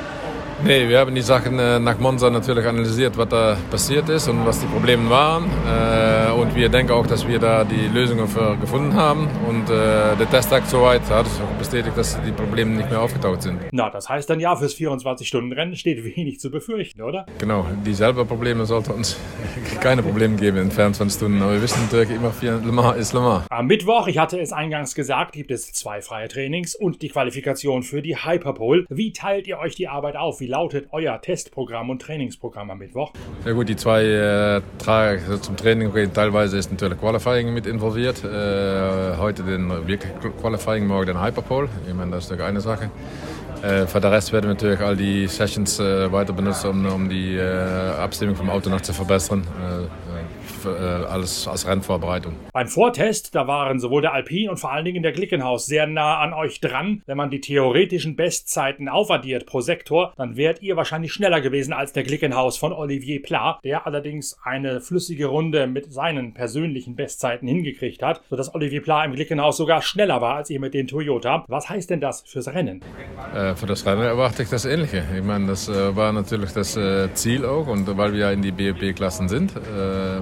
Nee, 0.66 0.90
wir 0.90 1.00
haben 1.00 1.16
die 1.16 1.22
Sachen 1.22 1.58
äh, 1.58 1.80
nach 1.80 1.98
Monza 2.00 2.30
natürlich 2.30 2.66
analysiert, 2.66 3.18
was 3.18 3.30
da 3.30 3.58
passiert 3.72 4.10
ist 4.10 4.28
und 4.28 4.46
was 4.46 4.60
die 4.60 4.66
Probleme 4.68 5.10
waren. 5.10 5.46
Äh, 5.66 6.32
und 6.34 6.54
wir 6.54 6.68
denken 6.68 6.92
auch, 6.92 7.08
dass 7.08 7.26
wir 7.26 7.40
da 7.40 7.64
die 7.64 7.88
Lösungen 7.88 8.28
für 8.28 8.58
gefunden 8.58 8.94
haben. 8.94 9.30
Und 9.48 9.70
äh, 9.70 10.18
der 10.18 10.30
Testtag 10.30 10.66
soweit 10.66 11.02
hat 11.10 11.26
bestätigt, 11.58 11.98
dass 11.98 12.22
die 12.24 12.34
Probleme 12.34 12.76
nicht 12.76 12.90
mehr 12.90 13.02
aufgetaucht 13.02 13.42
sind. 13.42 13.58
Na, 13.72 13.90
das 13.90 14.10
heißt 14.10 14.30
dann 14.30 14.42
ja, 14.42 14.54
fürs 14.54 14.76
24-Stunden-Rennen 14.76 15.78
steht 15.78 16.04
wenig 16.04 16.42
zu 16.42 16.52
befürchten, 16.52 17.02
oder? 17.04 17.26
Genau, 17.38 17.66
dieselben 17.86 18.28
Probleme 18.28 18.66
sollten 18.66 18.92
uns 18.92 19.18
keine 19.80 20.04
Probleme 20.04 20.36
geben 20.36 20.58
in 20.58 20.72
24 20.72 21.18
Stunden. 21.18 21.42
Aber 21.42 21.54
wir 21.54 21.62
wissen 21.62 21.82
natürlich 21.84 22.10
immer, 22.12 22.34
Le 22.42 22.72
Mans 22.72 22.98
ist 22.98 23.14
Le 23.14 23.22
Mans. 23.22 23.46
Am 23.50 23.66
Mittwoch, 23.68 24.08
ich 24.08 24.18
hatte 24.18 24.38
es 24.38 24.52
eingangs 24.52 24.94
gesagt, 24.94 25.32
gibt 25.32 25.52
es 25.52 25.72
zwei 25.72 26.02
freie 26.02 26.28
Trainings 26.28 26.76
und 26.76 27.02
die 27.02 27.08
Qualifikation 27.08 27.82
für 27.84 28.02
die 28.02 28.18
Hyperpole. 28.18 28.86
Wie 28.90 29.14
teilt 29.14 29.48
ihr 29.48 29.58
euch 29.60 29.76
die 29.76 29.88
Arbeit 29.88 30.18
auf? 30.18 30.42
Wie 30.42 30.49
lautet 30.50 30.88
euer 30.92 31.22
Testprogramm 31.22 31.90
und 31.90 32.02
Trainingsprogramm 32.02 32.72
am 32.72 32.80
Mittwoch? 32.80 33.14
Ja 33.46 33.54
gut, 33.54 33.70
die 33.70 33.76
zwei 33.76 34.04
äh, 34.04 34.62
Tage 34.84 35.22
also 35.22 35.38
zum 35.38 35.56
Training 35.56 35.94
gehen. 35.94 36.12
Teilweise 36.12 36.58
ist 36.58 36.72
natürlich 36.72 37.00
Qualifying 37.00 37.54
mit 37.54 37.68
involviert. 37.68 38.24
Äh, 38.24 39.18
heute 39.18 39.44
den 39.44 39.70
wirklich 39.88 40.12
Qualifying, 40.42 40.88
morgen 40.88 41.08
den 41.08 41.22
Hyperpole. 41.22 41.70
Ich 41.88 41.94
meine, 41.94 42.12
das 42.12 42.26
ist 42.26 42.32
natürlich 42.32 42.50
eine 42.50 42.62
Sache. 42.62 42.90
Äh, 43.62 43.86
für 43.86 44.02
den 44.02 44.12
Rest 44.12 44.34
werden 44.34 44.46
wir 44.46 44.54
natürlich 44.56 44.80
all 44.80 44.98
die 44.98 45.28
Sessions 45.28 45.80
äh, 45.80 46.12
weiter 46.12 46.34
benutzen, 46.34 46.70
um, 46.70 46.86
um 46.88 47.10
die 47.10 47.36
äh, 47.36 47.92
Abstimmung 48.00 48.36
vom 48.36 48.50
Auto 48.50 48.70
noch 48.70 48.82
zu 48.82 48.94
verbessern. 48.94 49.46
Äh, 50.66 51.06
alles 51.06 51.48
als 51.48 51.68
Rennvorbereitung. 51.68 52.36
Beim 52.54 52.68
Vortest, 52.68 53.36
da 53.36 53.48
waren 53.48 53.80
sowohl 53.80 54.02
der 54.02 54.14
Alpin 54.14 54.50
und 54.50 54.58
vor 54.58 54.72
allen 54.72 54.86
Dingen 54.86 55.04
der 55.04 55.12
Glickenhaus 55.12 55.66
sehr 55.66 55.88
nah 55.88 56.20
an 56.20 56.34
euch 56.34 56.60
dran. 56.60 57.02
Wenn 57.06 57.18
man 57.18 57.30
die 57.30 57.42
theoretischen 57.42 58.16
Bestzeiten 58.16 58.90
aufaddiert 58.90 59.46
pro 59.46 59.62
Sektor, 59.62 60.14
dann 60.18 60.38
wärt 60.38 60.62
ihr 60.62 60.76
wahrscheinlich 60.76 61.14
schneller 61.14 61.42
gewesen 61.42 61.74
als 61.74 61.94
der 61.94 62.04
Glickenhaus 62.04 62.58
von 62.58 62.74
Olivier 62.74 63.22
Pla, 63.22 63.60
der 63.64 63.86
allerdings 63.86 64.38
eine 64.44 64.82
flüssige 64.82 65.28
Runde 65.28 65.68
mit 65.68 65.92
seinen 65.92 66.34
persönlichen 66.34 66.96
Bestzeiten 66.96 67.48
hingekriegt 67.48 68.02
hat, 68.02 68.22
sodass 68.30 68.54
Olivier 68.54 68.82
Pla 68.82 69.06
im 69.06 69.14
Glickenhaus 69.14 69.58
sogar 69.58 69.82
schneller 69.82 70.22
war 70.22 70.36
als 70.36 70.50
ihr 70.50 70.60
mit 70.60 70.74
den 70.74 70.88
Toyota. 70.88 71.46
Was 71.48 71.70
heißt 71.70 71.90
denn 71.90 72.02
das 72.02 72.22
fürs 72.22 72.48
Rennen? 72.48 72.82
Äh, 73.34 73.56
für 73.56 73.66
das 73.66 73.86
Rennen 73.86 74.02
erwarte 74.02 74.44
ich 74.44 74.50
das 74.50 74.66
Ähnliche. 74.66 75.04
Ich 75.16 75.24
meine, 75.24 75.48
das 75.48 75.70
äh, 75.70 75.96
war 75.96 76.12
natürlich 76.14 76.52
das 76.52 76.76
äh, 76.76 77.14
Ziel 77.14 77.46
auch 77.46 77.68
und 77.68 77.98
weil 77.98 78.14
wir 78.14 78.20
ja 78.20 78.32
in 78.32 78.42
die 78.42 78.52
BOP-Klassen 78.52 79.30
sind, 79.30 79.54
ähm, 79.76 80.22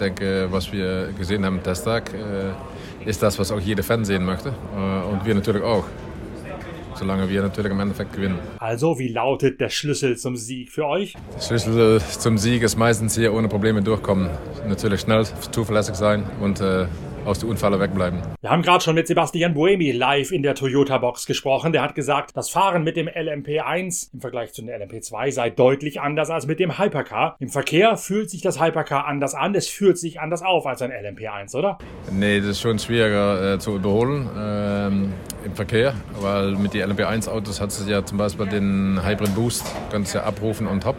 denke, 0.00 0.48
was 0.50 0.72
wir 0.72 1.12
gesehen 1.16 1.44
haben 1.44 1.58
am 1.58 1.62
Testtag, 1.62 2.12
äh, 2.14 3.08
ist 3.08 3.22
das, 3.22 3.38
was 3.38 3.52
auch 3.52 3.60
jeder 3.60 3.82
Fan 3.82 4.04
sehen 4.04 4.24
möchte. 4.24 4.48
Äh, 4.48 5.10
und 5.10 5.24
wir 5.24 5.34
natürlich 5.34 5.62
auch. 5.62 5.84
Solange 6.94 7.30
wir 7.30 7.40
natürlich 7.40 7.72
im 7.72 7.80
Endeffekt 7.80 8.12
gewinnen. 8.12 8.38
Also, 8.58 8.98
wie 8.98 9.08
lautet 9.08 9.60
der 9.60 9.70
Schlüssel 9.70 10.18
zum 10.18 10.36
Sieg 10.36 10.70
für 10.70 10.86
euch? 10.86 11.14
Der 11.34 11.40
Schlüssel 11.40 12.00
zum 12.00 12.36
Sieg 12.36 12.62
ist 12.62 12.76
meistens 12.76 13.14
hier 13.14 13.32
ohne 13.32 13.48
Probleme 13.48 13.80
durchkommen. 13.80 14.28
Natürlich 14.68 15.00
schnell, 15.00 15.24
zuverlässig 15.50 15.94
sein 15.94 16.24
und 16.40 16.60
äh, 16.60 16.86
aus 17.24 17.38
der 17.38 17.48
Unfalle 17.48 17.80
wegbleiben. 17.80 18.20
Wir 18.40 18.50
haben 18.50 18.62
gerade 18.62 18.82
schon 18.82 18.94
mit 18.94 19.06
Sebastian 19.06 19.54
Buemi 19.54 19.92
live 19.92 20.32
in 20.32 20.42
der 20.42 20.54
Toyota-Box 20.54 21.26
gesprochen. 21.26 21.72
Der 21.72 21.82
hat 21.82 21.94
gesagt, 21.94 22.36
das 22.36 22.50
Fahren 22.50 22.84
mit 22.84 22.96
dem 22.96 23.08
LMP1 23.08 24.12
im 24.12 24.20
Vergleich 24.20 24.52
zu 24.52 24.62
dem 24.62 24.70
LMP2 24.70 25.32
sei 25.32 25.50
deutlich 25.50 26.00
anders 26.00 26.30
als 26.30 26.46
mit 26.46 26.60
dem 26.60 26.78
Hypercar. 26.78 27.36
Im 27.38 27.48
Verkehr 27.48 27.96
fühlt 27.96 28.30
sich 28.30 28.42
das 28.42 28.60
Hypercar 28.60 29.06
anders 29.06 29.34
an. 29.34 29.54
Es 29.54 29.68
fühlt 29.68 29.98
sich 29.98 30.20
anders 30.20 30.42
auf 30.42 30.66
als 30.66 30.82
ein 30.82 30.90
LMP1, 30.90 31.56
oder? 31.56 31.78
Nee, 32.10 32.40
das 32.40 32.50
ist 32.50 32.60
schon 32.60 32.78
schwieriger 32.78 33.54
äh, 33.54 33.58
zu 33.58 33.76
überholen 33.76 34.28
ähm, 34.38 35.12
im 35.44 35.54
Verkehr, 35.54 35.94
weil 36.20 36.52
mit 36.52 36.74
den 36.74 36.90
LMP1-Autos 36.90 37.60
hat 37.60 37.70
es 37.70 37.86
ja 37.88 38.04
zum 38.04 38.18
Beispiel 38.18 38.46
den 38.46 39.00
Hybrid 39.04 39.34
Boost, 39.34 39.64
kannst 39.90 40.14
ja 40.14 40.22
abrufen 40.22 40.66
und 40.66 40.82
top. 40.82 40.96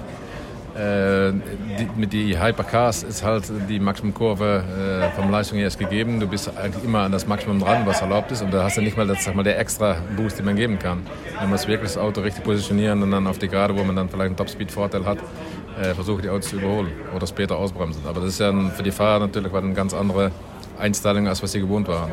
Äh, 0.75 1.33
die, 1.79 1.87
mit 1.97 2.13
die 2.13 2.39
Hypercars 2.39 3.03
ist 3.03 3.23
halt 3.23 3.43
die 3.67 3.79
Maximumkurve 3.79 4.63
äh, 5.11 5.15
vom 5.15 5.29
Leistung 5.29 5.57
her 5.57 5.67
ist 5.67 5.77
gegeben. 5.77 6.19
Du 6.19 6.27
bist 6.27 6.49
eigentlich 6.57 6.83
immer 6.83 6.99
an 6.99 7.11
das 7.11 7.27
Maximum 7.27 7.59
dran, 7.59 7.85
was 7.85 8.01
erlaubt 8.01 8.31
ist. 8.31 8.41
Und 8.41 8.53
da 8.53 8.63
hast 8.63 8.77
du 8.77 8.81
nicht 8.81 8.95
mal, 8.95 9.05
das, 9.05 9.23
sag 9.23 9.35
mal 9.35 9.43
der 9.43 9.59
extra 9.59 9.97
Boost, 10.15 10.39
den 10.39 10.45
man 10.45 10.55
geben 10.55 10.79
kann. 10.79 11.05
Man 11.39 11.49
muss 11.49 11.67
wirklich 11.67 11.91
das 11.91 11.97
Auto 11.97 12.21
richtig 12.21 12.43
positionieren 12.43 13.03
und 13.03 13.11
dann 13.11 13.27
auf 13.27 13.37
die 13.37 13.49
Gerade, 13.49 13.77
wo 13.77 13.83
man 13.83 13.95
dann 13.97 14.07
vielleicht 14.07 14.27
einen 14.27 14.37
Topspeed-Vorteil 14.37 15.05
hat, 15.05 15.17
äh, 15.81 15.93
versuchen 15.93 16.21
die 16.21 16.29
Autos 16.29 16.49
zu 16.49 16.55
überholen 16.55 16.91
oder 17.13 17.27
später 17.27 17.57
ausbremsen. 17.57 18.03
Aber 18.07 18.21
das 18.21 18.29
ist 18.29 18.39
ja 18.39 18.53
für 18.69 18.83
die 18.83 18.91
Fahrer 18.91 19.19
natürlich 19.19 19.53
eine 19.53 19.73
ganz 19.73 19.93
andere 19.93 20.31
Einstellung, 20.79 21.27
als 21.27 21.43
was 21.43 21.51
sie 21.51 21.59
gewohnt 21.59 21.89
waren. 21.89 22.11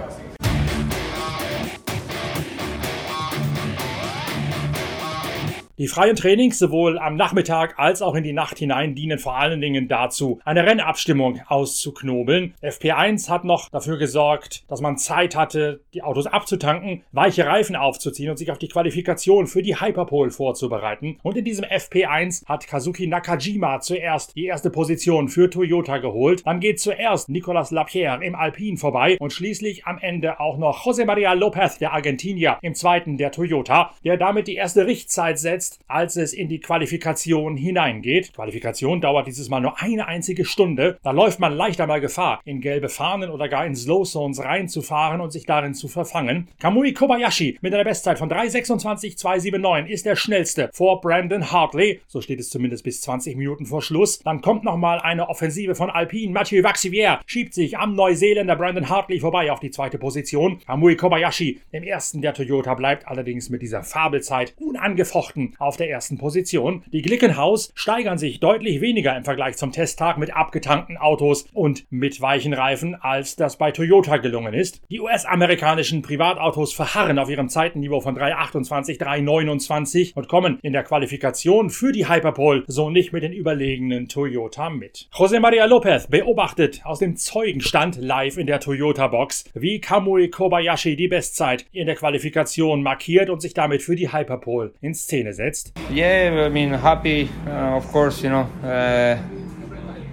Die 5.78 5.86
freien 5.86 6.16
Trainings 6.16 6.58
sowohl 6.58 6.98
am 6.98 7.14
Nachmittag 7.14 7.78
als 7.78 8.02
auch 8.02 8.16
in 8.16 8.24
die 8.24 8.32
Nacht 8.32 8.58
hinein 8.58 8.96
dienen 8.96 9.20
vor 9.20 9.36
allen 9.36 9.60
Dingen 9.60 9.86
dazu, 9.86 10.40
eine 10.44 10.66
Rennabstimmung 10.66 11.40
auszuknobeln. 11.46 12.54
FP1 12.60 13.28
hat 13.28 13.44
noch 13.44 13.68
dafür 13.68 13.96
gesorgt, 13.96 14.68
dass 14.68 14.80
man 14.80 14.96
Zeit 14.96 15.36
hatte, 15.36 15.84
die 15.94 16.02
Autos 16.02 16.26
abzutanken, 16.26 17.04
weiche 17.12 17.46
Reifen 17.46 17.76
aufzuziehen 17.76 18.28
und 18.28 18.38
sich 18.38 18.50
auf 18.50 18.58
die 18.58 18.66
Qualifikation 18.66 19.46
für 19.46 19.62
die 19.62 19.80
Hyperpole 19.80 20.32
vorzubereiten. 20.32 21.20
Und 21.22 21.36
in 21.36 21.44
diesem 21.44 21.64
FP1 21.64 22.44
hat 22.46 22.66
Kazuki 22.66 23.06
Nakajima 23.06 23.78
zuerst 23.78 24.34
die 24.34 24.46
erste 24.46 24.70
Position 24.70 25.28
für 25.28 25.48
Toyota 25.48 25.98
geholt. 25.98 26.44
Dann 26.44 26.58
geht 26.58 26.80
zuerst 26.80 27.28
Nicolas 27.28 27.70
Lapierre 27.70 28.24
im 28.24 28.34
Alpin 28.34 28.78
vorbei 28.78 29.16
und 29.20 29.32
schließlich 29.32 29.86
am 29.86 29.98
Ende 29.98 30.40
auch 30.40 30.58
noch 30.58 30.84
José 30.84 31.04
María 31.04 31.34
López, 31.34 31.78
der 31.78 31.92
Argentinier, 31.92 32.58
im 32.62 32.74
zweiten 32.74 33.16
der 33.16 33.30
Toyota, 33.30 33.92
der 34.02 34.16
damit 34.16 34.48
die 34.48 34.56
erste 34.56 34.84
Richtzeit 34.84 35.38
setzt 35.38 35.67
jetzt, 35.68 35.80
als 35.86 36.16
es 36.16 36.32
in 36.32 36.48
die 36.48 36.60
Qualifikation 36.60 37.56
hineingeht. 37.56 38.32
Qualifikation 38.34 39.00
dauert 39.00 39.26
dieses 39.26 39.48
Mal 39.48 39.60
nur 39.60 39.80
eine 39.80 40.06
einzige 40.06 40.44
Stunde. 40.44 40.98
Da 41.02 41.10
läuft 41.10 41.40
man 41.40 41.52
leicht 41.52 41.80
einmal 41.80 42.00
Gefahr, 42.00 42.40
in 42.44 42.60
gelbe 42.60 42.88
Fahnen 42.88 43.30
oder 43.30 43.48
gar 43.48 43.66
in 43.66 43.74
Slow 43.74 44.04
Zones 44.04 44.42
reinzufahren 44.42 45.20
und 45.20 45.30
sich 45.30 45.46
darin 45.46 45.74
zu 45.74 45.88
verfangen. 45.88 46.48
Kamui 46.58 46.92
Kobayashi 46.92 47.58
mit 47.60 47.74
einer 47.74 47.84
Bestzeit 47.84 48.18
von 48.18 48.30
3.26.279 48.30 49.86
ist 49.86 50.06
der 50.06 50.16
schnellste 50.16 50.70
vor 50.72 51.00
Brandon 51.00 51.50
Hartley. 51.50 52.00
So 52.06 52.20
steht 52.20 52.40
es 52.40 52.50
zumindest 52.50 52.84
bis 52.84 53.00
20 53.02 53.36
Minuten 53.36 53.66
vor 53.66 53.82
Schluss. 53.82 54.20
Dann 54.20 54.40
kommt 54.40 54.64
nochmal 54.64 55.00
eine 55.00 55.28
Offensive 55.28 55.74
von 55.74 55.90
Alpine. 55.90 56.32
Mathieu 56.32 56.62
Vaxivier 56.62 57.20
schiebt 57.26 57.54
sich 57.54 57.78
am 57.78 57.94
Neuseeländer 57.94 58.56
Brandon 58.56 58.88
Hartley 58.88 59.20
vorbei 59.20 59.50
auf 59.52 59.60
die 59.60 59.70
zweite 59.70 59.98
Position. 59.98 60.60
Kamui 60.66 60.96
Kobayashi, 60.96 61.60
im 61.72 61.82
ersten 61.82 62.22
der 62.22 62.34
Toyota, 62.34 62.74
bleibt 62.74 63.06
allerdings 63.08 63.50
mit 63.50 63.62
dieser 63.62 63.82
Fabelzeit 63.82 64.54
unangefochten 64.58 65.54
auf 65.58 65.76
der 65.76 65.90
ersten 65.90 66.18
Position. 66.18 66.84
Die 66.92 67.02
Glickenhaus 67.02 67.70
steigern 67.74 68.18
sich 68.18 68.40
deutlich 68.40 68.80
weniger 68.80 69.16
im 69.16 69.24
Vergleich 69.24 69.56
zum 69.56 69.72
Testtag 69.72 70.18
mit 70.18 70.34
abgetankten 70.34 70.96
Autos 70.96 71.46
und 71.52 71.84
mit 71.90 72.20
weichen 72.20 72.52
Reifen, 72.52 72.94
als 72.94 73.36
das 73.36 73.56
bei 73.56 73.72
Toyota 73.72 74.18
gelungen 74.18 74.54
ist. 74.54 74.82
Die 74.90 75.00
US-amerikanischen 75.00 76.02
Privatautos 76.02 76.72
verharren 76.72 77.18
auf 77.18 77.30
ihrem 77.30 77.48
Zeitenniveau 77.48 78.00
von 78.00 78.16
3,28, 78.16 79.00
3,29 79.00 80.14
und 80.14 80.28
kommen 80.28 80.58
in 80.62 80.72
der 80.72 80.84
Qualifikation 80.84 81.70
für 81.70 81.92
die 81.92 82.08
Hyperpole 82.08 82.64
so 82.66 82.90
nicht 82.90 83.12
mit 83.12 83.22
den 83.22 83.32
überlegenen 83.32 84.08
Toyota 84.08 84.70
mit. 84.70 85.08
José 85.12 85.40
María 85.40 85.66
López 85.66 86.08
beobachtet 86.08 86.80
aus 86.84 86.98
dem 86.98 87.16
Zeugenstand 87.16 87.96
live 87.96 88.36
in 88.36 88.46
der 88.46 88.60
Toyota-Box, 88.60 89.44
wie 89.54 89.80
Kamui 89.80 90.28
Kobayashi 90.28 90.96
die 90.96 91.08
Bestzeit 91.08 91.66
in 91.72 91.86
der 91.86 91.96
Qualifikation 91.96 92.82
markiert 92.82 93.30
und 93.30 93.40
sich 93.40 93.54
damit 93.54 93.82
für 93.82 93.96
die 93.96 94.12
Hyperpole 94.12 94.72
in 94.80 94.94
Szene 94.94 95.32
setzt. 95.32 95.47
Jetzt? 95.48 95.72
Yeah, 95.90 96.46
I 96.46 96.48
mean, 96.48 96.72
happy, 96.74 97.30
uh, 97.46 97.76
of 97.76 97.86
course, 97.92 98.22
you 98.22 98.30
know. 98.30 98.46
Uh, 98.62 99.16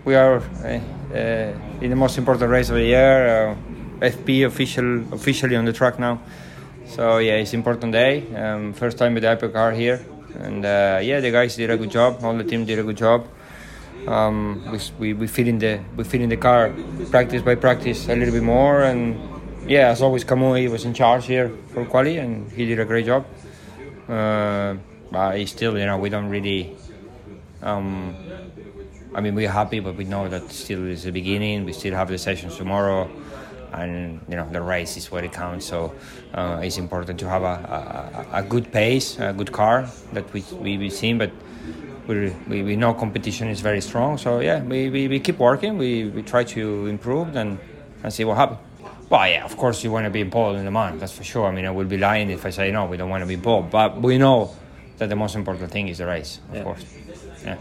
we 0.05 0.15
are 0.15 0.37
uh, 0.63 0.79
uh 1.13 1.81
in 1.81 1.89
the 1.89 1.95
most 1.95 2.17
important 2.17 2.49
race 2.49 2.69
of 2.69 2.75
the 2.75 2.85
year. 2.85 3.17
Uh, 3.27 3.55
FP 4.01 4.45
official, 4.45 5.03
officially 5.13 5.55
on 5.55 5.65
the 5.65 5.73
track 5.73 5.99
now. 5.99 6.19
So 6.85 7.17
yeah, 7.17 7.41
it's 7.41 7.53
important 7.53 7.91
day. 7.93 8.23
Um, 8.35 8.73
first 8.73 8.97
time 8.97 9.13
with 9.13 9.23
the 9.23 9.29
hypercar 9.29 9.75
here, 9.75 9.99
and 10.39 10.65
uh, 10.65 10.99
yeah, 11.01 11.19
the 11.21 11.31
guys 11.31 11.55
did 11.55 11.69
a 11.69 11.77
good 11.77 11.91
job. 11.91 12.23
All 12.23 12.37
the 12.37 12.43
team 12.43 12.65
did 12.65 12.79
a 12.79 12.83
good 12.83 12.97
job. 12.97 13.27
Um, 14.07 14.61
we, 14.71 14.79
we, 14.99 15.13
we 15.13 15.27
fit 15.27 15.47
in 15.47 15.59
the 15.59 15.79
we 15.97 16.03
fit 16.03 16.21
in 16.21 16.29
the 16.29 16.37
car 16.37 16.73
practice 17.09 17.41
by 17.41 17.55
practice 17.55 18.07
a 18.07 18.15
little 18.15 18.33
bit 18.33 18.43
more, 18.43 18.83
and 18.83 19.17
yeah, 19.67 19.89
as 19.89 20.01
always, 20.01 20.23
Kamui 20.23 20.69
was 20.69 20.85
in 20.85 20.93
charge 20.93 21.25
here 21.25 21.49
for 21.73 21.85
quali, 21.85 22.17
and 22.17 22.51
he 22.51 22.65
did 22.65 22.79
a 22.79 22.85
great 22.85 23.05
job. 23.05 23.25
Uh, 24.07 24.75
but 25.11 25.45
still, 25.47 25.77
you 25.77 25.85
know, 25.85 25.97
we 25.97 26.09
don't 26.09 26.29
really. 26.29 26.75
Um, 27.61 28.15
I 29.13 29.21
mean, 29.21 29.33
we're 29.33 29.49
happy, 29.49 29.79
but 29.79 29.95
we 29.95 30.03
know 30.03 30.27
that 30.27 30.51
still 30.51 30.85
is 30.87 31.03
the 31.03 31.11
beginning. 31.11 31.63
We 31.63 31.73
still 31.73 31.93
have 31.93 32.09
the 32.09 32.17
sessions 32.17 32.57
tomorrow, 32.57 33.09
and 33.71 34.19
you 34.27 34.35
know, 34.35 34.47
the 34.49 34.61
race 34.61 34.97
is 34.97 35.09
what 35.09 35.23
it 35.23 35.31
counts. 35.31 35.65
So 35.65 35.95
uh, 36.33 36.59
it's 36.63 36.77
important 36.77 37.19
to 37.21 37.29
have 37.29 37.43
a, 37.43 38.27
a, 38.33 38.39
a, 38.39 38.43
good 38.43 38.71
pace, 38.71 39.17
a 39.17 39.33
good 39.33 39.51
car 39.51 39.89
that 40.13 40.31
we 40.33 40.43
we 40.59 40.77
we 40.77 40.89
seen, 40.89 41.17
but. 41.17 41.31
We, 42.07 42.29
we, 42.47 42.61
we 42.61 42.75
know 42.75 42.93
competition 42.93 43.47
is 43.47 43.61
very 43.61 43.81
strong, 43.81 44.19
so 44.19 44.39
yeah, 44.39 44.61
we, 44.61 44.91
we, 44.91 45.07
we 45.07 45.19
keep 45.19 45.39
working. 45.39 45.79
We, 45.79 46.05
we 46.05 46.21
try 46.21 46.43
to 46.43 46.85
improve 46.85 47.35
and, 47.35 47.57
and 48.03 48.13
see 48.13 48.23
what 48.23 48.37
happens. 48.37 48.59
Well, 49.09 49.27
yeah, 49.27 49.43
of 49.43 49.55
course 49.57 49.83
you 49.83 49.91
want 49.91 50.05
to 50.05 50.09
be 50.09 50.21
involved 50.21 50.59
in 50.59 50.65
the 50.65 50.71
month, 50.71 50.99
that's 50.99 51.13
for 51.13 51.23
sure. 51.23 51.47
I 51.47 51.51
mean, 51.51 51.65
I 51.65 51.71
would 51.71 51.89
be 51.89 51.97
lying 51.97 52.29
if 52.29 52.45
I 52.45 52.51
say 52.51 52.71
no, 52.71 52.85
we 52.85 52.97
don't 52.97 53.09
want 53.09 53.21
to 53.21 53.27
be 53.27 53.35
involved. 53.35 53.71
But 53.71 54.01
we 54.01 54.19
know 54.19 54.55
that 54.97 55.09
the 55.09 55.15
most 55.15 55.35
important 55.35 55.71
thing 55.71 55.87
is 55.87 55.97
the 55.97 56.05
race, 56.05 56.39
of 56.49 56.55
Yeah. 56.55 56.63
course. 56.63 56.85
Yeah. 57.43 57.57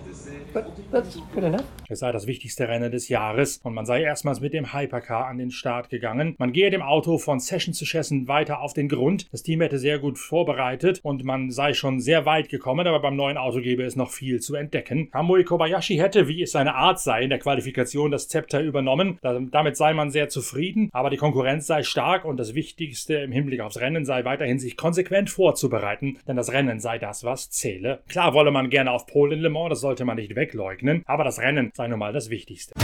But 0.53 0.65
that's 0.91 1.17
good 1.35 1.45
enough. 1.45 1.65
Es 1.89 1.99
sei 2.01 2.13
das 2.13 2.27
wichtigste 2.27 2.69
Rennen 2.69 2.91
des 2.91 3.09
Jahres 3.09 3.61
und 3.63 3.75
man 3.75 3.87
sei 3.87 4.03
erstmals 4.03 4.41
mit 4.41 4.53
dem 4.55 4.73
Hypercar 4.73 5.27
an 5.27 5.39
den 5.39 5.51
Start 5.51 5.91
gegangen. 5.91 6.35
Man 6.39 6.53
gehe 6.53 6.71
dem 6.71 6.83
Auto 6.83 7.19
von 7.19 7.41
Session 7.41 7.75
zu 7.75 7.85
Session 7.85 8.27
weiter 8.29 8.61
auf 8.61 8.73
den 8.73 8.89
Grund. 8.89 9.31
Das 9.33 9.43
Team 9.43 9.61
hätte 9.61 9.79
sehr 9.79 9.99
gut 9.99 10.19
vorbereitet 10.19 11.01
und 11.03 11.25
man 11.25 11.51
sei 11.51 11.73
schon 11.75 12.01
sehr 12.01 12.27
weit 12.27 12.49
gekommen, 12.49 12.87
aber 12.87 13.01
beim 13.01 13.17
neuen 13.17 13.37
Auto 13.37 13.61
gäbe 13.61 13.83
es 13.85 13.97
noch 13.97 14.11
viel 14.11 14.41
zu 14.41 14.55
entdecken. 14.55 15.11
Kamui 15.11 15.45
Kobayashi 15.45 15.97
hätte, 15.97 16.29
wie 16.29 16.43
es 16.43 16.53
seine 16.53 16.75
Art 16.75 17.01
sei, 17.01 17.23
in 17.23 17.31
der 17.31 17.39
Qualifikation 17.39 18.11
das 18.11 18.29
Zepter 18.29 18.61
übernommen. 18.61 19.19
Da- 19.23 19.39
Damit 19.41 19.77
sei 19.77 19.95
man 19.95 20.11
sehr 20.11 20.29
zufrieden, 20.29 20.89
aber 20.93 21.11
die 21.11 21.17
Konkurrenz 21.17 21.67
sei 21.67 21.83
stark 21.83 22.25
und 22.25 22.37
das 22.39 22.55
Wichtigste 22.55 23.15
im 23.17 23.33
Hinblick 23.33 23.61
aufs 23.61 23.81
Rennen 23.81 24.05
sei 24.05 24.25
weiterhin 24.25 24.59
sich 24.59 24.77
konsequent 24.77 25.31
vorzubereiten, 25.31 26.19
denn 26.27 26.37
das 26.37 26.53
Rennen 26.53 26.81
sei 26.81 26.99
das, 26.99 27.25
was 27.25 27.51
zähle. 27.51 28.01
Klar 28.09 28.35
wolle 28.35 28.51
man 28.51 28.71
gerne 28.71 28.91
auf 28.91 29.07
Pole 29.07 29.35
in 29.35 29.41
Le 29.41 29.51
Mans, 29.51 29.71
das 29.71 29.81
sollte 29.81 30.05
man 30.05 30.17
nicht 30.17 30.35
wegleugnen, 30.37 31.03
aber 31.07 31.25
das 31.25 31.41
Rennen 31.41 31.71
sei 31.75 31.84
nun 31.89 31.99
mal 31.99 32.13
das 32.13 32.31
Wichtigste. 32.31 32.75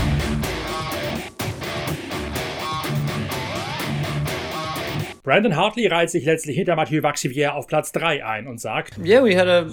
Brandon 5.23 5.55
Hartley 5.55 5.87
reiht 5.87 6.11
sich 6.11 6.25
letztlich 6.25 6.57
hinter 6.57 6.77
Mathieu 6.77 7.03
Vaxivier 7.03 7.55
auf 7.55 7.67
Platz 7.67 7.93
3 7.93 8.25
ein 8.25 8.47
und 8.47 8.61
sagt, 8.61 8.97
Yeah, 8.99 9.23
we 9.23 9.39
had 9.39 9.49
a 9.49 9.67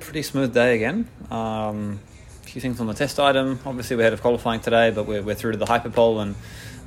pretty 0.00 0.22
smooth 0.22 0.52
day 0.52 0.74
again. 0.74 1.06
Um, 1.30 2.00
a 2.42 2.48
few 2.48 2.60
things 2.60 2.80
on 2.80 2.86
the 2.88 2.94
test 2.94 3.20
item. 3.20 3.60
Obviously, 3.64 3.96
we 3.96 4.04
had 4.04 4.12
a 4.12 4.16
qualifying 4.16 4.60
today, 4.60 4.90
but 4.90 5.06
we're, 5.06 5.22
we're 5.22 5.36
through 5.36 5.52
to 5.52 5.58
the 5.58 5.66
hyperpole, 5.66 6.20
and 6.20 6.34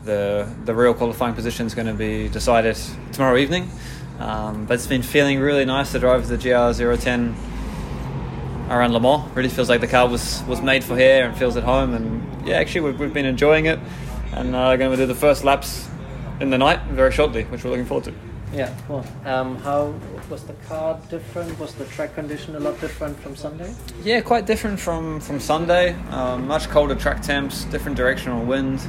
the 0.05 0.47
the 0.65 0.73
real 0.73 0.93
qualifying 0.93 1.33
position 1.33 1.65
is 1.65 1.73
going 1.73 1.87
to 1.87 1.93
be 1.93 2.29
decided 2.29 2.77
tomorrow 3.13 3.37
evening. 3.37 3.69
Um, 4.19 4.65
but 4.65 4.75
it's 4.75 4.87
been 4.87 5.03
feeling 5.03 5.39
really 5.39 5.65
nice 5.65 5.91
to 5.93 5.99
drive 5.99 6.27
the 6.27 6.37
GR010 6.37 7.33
around 8.71 8.93
Le 8.93 8.99
Mans. 8.99 9.29
Really 9.35 9.49
feels 9.49 9.69
like 9.69 9.81
the 9.81 9.87
car 9.87 10.07
was 10.07 10.43
was 10.47 10.61
made 10.61 10.83
for 10.83 10.97
here 10.97 11.25
and 11.25 11.37
feels 11.37 11.57
at 11.57 11.63
home. 11.63 11.93
And 11.93 12.47
yeah, 12.47 12.55
actually, 12.55 12.81
we've, 12.81 12.99
we've 12.99 13.13
been 13.13 13.25
enjoying 13.25 13.65
it, 13.65 13.79
and 14.33 14.55
uh, 14.55 14.75
going 14.77 14.91
to 14.91 14.97
do 14.97 15.05
the 15.05 15.15
first 15.15 15.43
laps 15.43 15.89
in 16.39 16.49
the 16.49 16.57
night 16.57 16.81
very 16.85 17.11
shortly, 17.11 17.43
which 17.45 17.63
we're 17.63 17.71
looking 17.71 17.85
forward 17.85 18.05
to. 18.05 18.13
Yeah, 18.53 18.75
cool. 18.87 19.05
Um, 19.25 19.55
how 19.57 19.93
was 20.29 20.43
the 20.43 20.53
car 20.67 20.99
different? 21.09 21.57
Was 21.59 21.73
the 21.75 21.85
track 21.85 22.15
condition 22.15 22.55
a 22.55 22.59
lot 22.59 22.79
different 22.81 23.17
from 23.19 23.35
Sunday? 23.35 23.73
Yeah, 24.03 24.21
quite 24.21 24.45
different 24.45 24.79
from 24.79 25.19
from 25.19 25.39
Sunday. 25.39 25.93
Um, 26.09 26.47
much 26.47 26.69
colder 26.69 26.95
track 26.95 27.21
temps, 27.21 27.65
different 27.65 27.97
directional 27.97 28.43
wind. 28.45 28.79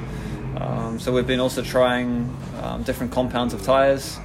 Um, 0.57 1.01
so 1.01 1.13
we've 1.13 1.27
been 1.27 1.41
also 1.41 1.63
trying 1.63 2.37
um, 2.63 2.83
different 2.83 3.11
compounds 3.11 3.55
of 3.55 3.63
tires, 3.63 4.19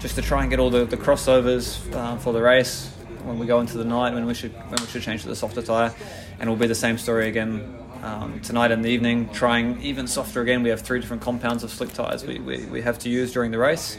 just 0.00 0.16
to 0.16 0.22
try 0.22 0.42
and 0.42 0.50
get 0.50 0.58
all 0.58 0.70
the, 0.70 0.84
the 0.84 0.96
crossovers 0.96 1.80
uh, 1.94 2.16
for 2.16 2.32
the 2.32 2.42
race 2.42 2.90
when 3.28 3.38
we 3.38 3.46
go 3.46 3.60
into 3.60 3.78
the 3.78 3.84
night 3.84 4.14
when 4.14 4.26
we 4.26 4.34
should 4.34 4.52
when 4.52 4.80
we 4.80 4.86
should 4.86 5.02
change 5.02 5.22
to 5.22 5.28
the 5.28 5.36
softer 5.36 5.62
tire, 5.62 5.94
and 6.38 6.48
it 6.48 6.50
will 6.50 6.56
be 6.56 6.66
the 6.66 6.74
same 6.74 6.98
story 6.98 7.28
again 7.28 7.76
um, 8.02 8.40
tonight 8.40 8.70
in 8.70 8.82
the 8.82 8.90
evening. 8.90 9.28
Trying 9.32 9.80
even 9.82 10.06
softer 10.06 10.40
again. 10.40 10.62
We 10.62 10.70
have 10.70 10.80
three 10.80 11.00
different 11.00 11.22
compounds 11.22 11.62
of 11.62 11.70
slick 11.70 11.92
tires 11.92 12.24
we, 12.24 12.38
we, 12.38 12.64
we 12.66 12.82
have 12.82 12.98
to 13.00 13.08
use 13.08 13.32
during 13.32 13.50
the 13.50 13.58
race 13.58 13.96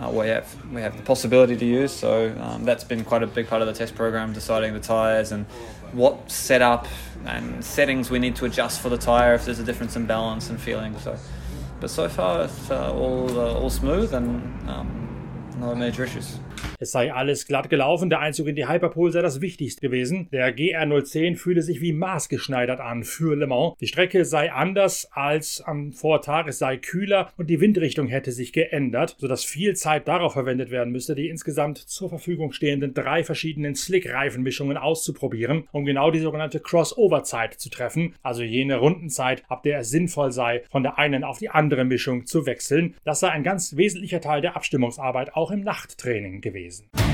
uh, 0.00 0.08
we 0.10 0.28
have 0.28 0.72
we 0.72 0.80
have 0.80 0.96
the 0.96 1.02
possibility 1.02 1.56
to 1.56 1.64
use. 1.64 1.92
So 1.92 2.34
um, 2.40 2.64
that's 2.64 2.84
been 2.84 3.04
quite 3.04 3.22
a 3.22 3.26
big 3.26 3.48
part 3.48 3.60
of 3.60 3.68
the 3.68 3.74
test 3.74 3.94
program, 3.94 4.32
deciding 4.32 4.72
the 4.72 4.80
tires 4.80 5.32
and 5.32 5.44
what 5.92 6.30
setup 6.30 6.86
and 7.26 7.62
settings 7.64 8.10
we 8.10 8.18
need 8.18 8.36
to 8.36 8.46
adjust 8.46 8.80
for 8.80 8.88
the 8.88 8.96
tire 8.96 9.34
if 9.34 9.44
there's 9.44 9.58
a 9.58 9.64
difference 9.64 9.96
in 9.96 10.06
balance 10.06 10.48
and 10.48 10.60
feeling. 10.60 10.98
So, 11.00 11.18
but 11.80 11.90
so 11.90 12.08
far 12.08 12.44
it's 12.44 12.70
uh, 12.70 12.92
all 12.92 13.38
uh, 13.38 13.54
all 13.54 13.70
smooth 13.70 14.14
and 14.14 14.70
um, 14.70 15.52
no 15.58 15.74
major 15.74 16.04
issues. 16.04 16.38
Es 16.82 16.92
sei 16.92 17.12
alles 17.12 17.46
glatt 17.46 17.68
gelaufen, 17.68 18.08
der 18.08 18.20
Einzug 18.20 18.46
in 18.46 18.56
die 18.56 18.66
Hyperpole 18.66 19.12
sei 19.12 19.20
das 19.20 19.42
Wichtigste 19.42 19.82
gewesen. 19.82 20.28
Der 20.32 20.56
GR010 20.56 21.36
fühle 21.36 21.60
sich 21.60 21.82
wie 21.82 21.92
maßgeschneidert 21.92 22.80
an 22.80 23.04
für 23.04 23.36
Le 23.36 23.46
Mans. 23.46 23.74
Die 23.80 23.86
Strecke 23.86 24.24
sei 24.24 24.50
anders 24.50 25.06
als 25.12 25.60
am 25.60 25.92
Vortag, 25.92 26.46
es 26.46 26.58
sei 26.58 26.78
kühler 26.78 27.34
und 27.36 27.50
die 27.50 27.60
Windrichtung 27.60 28.06
hätte 28.06 28.32
sich 28.32 28.54
geändert, 28.54 29.16
sodass 29.18 29.44
viel 29.44 29.76
Zeit 29.76 30.08
darauf 30.08 30.32
verwendet 30.32 30.70
werden 30.70 30.90
müsste, 30.90 31.14
die 31.14 31.28
insgesamt 31.28 31.76
zur 31.76 32.08
Verfügung 32.08 32.50
stehenden 32.52 32.94
drei 32.94 33.24
verschiedenen 33.24 33.74
Slick-Reifenmischungen 33.74 34.78
auszuprobieren, 34.78 35.68
um 35.72 35.84
genau 35.84 36.10
die 36.10 36.20
sogenannte 36.20 36.60
Crossover-Zeit 36.60 37.60
zu 37.60 37.68
treffen, 37.68 38.14
also 38.22 38.42
jene 38.42 38.78
Rundenzeit, 38.78 39.42
ab 39.48 39.64
der 39.64 39.80
es 39.80 39.90
sinnvoll 39.90 40.32
sei, 40.32 40.62
von 40.70 40.82
der 40.82 40.96
einen 40.96 41.24
auf 41.24 41.40
die 41.40 41.50
andere 41.50 41.84
Mischung 41.84 42.24
zu 42.24 42.46
wechseln. 42.46 42.94
Das 43.04 43.20
sei 43.20 43.28
ein 43.28 43.42
ganz 43.42 43.76
wesentlicher 43.76 44.22
Teil 44.22 44.40
der 44.40 44.56
Abstimmungsarbeit 44.56 45.34
auch 45.34 45.50
im 45.50 45.60
Nachttraining 45.60 46.40
gewesen. 46.40 46.69
reason. 46.70 47.09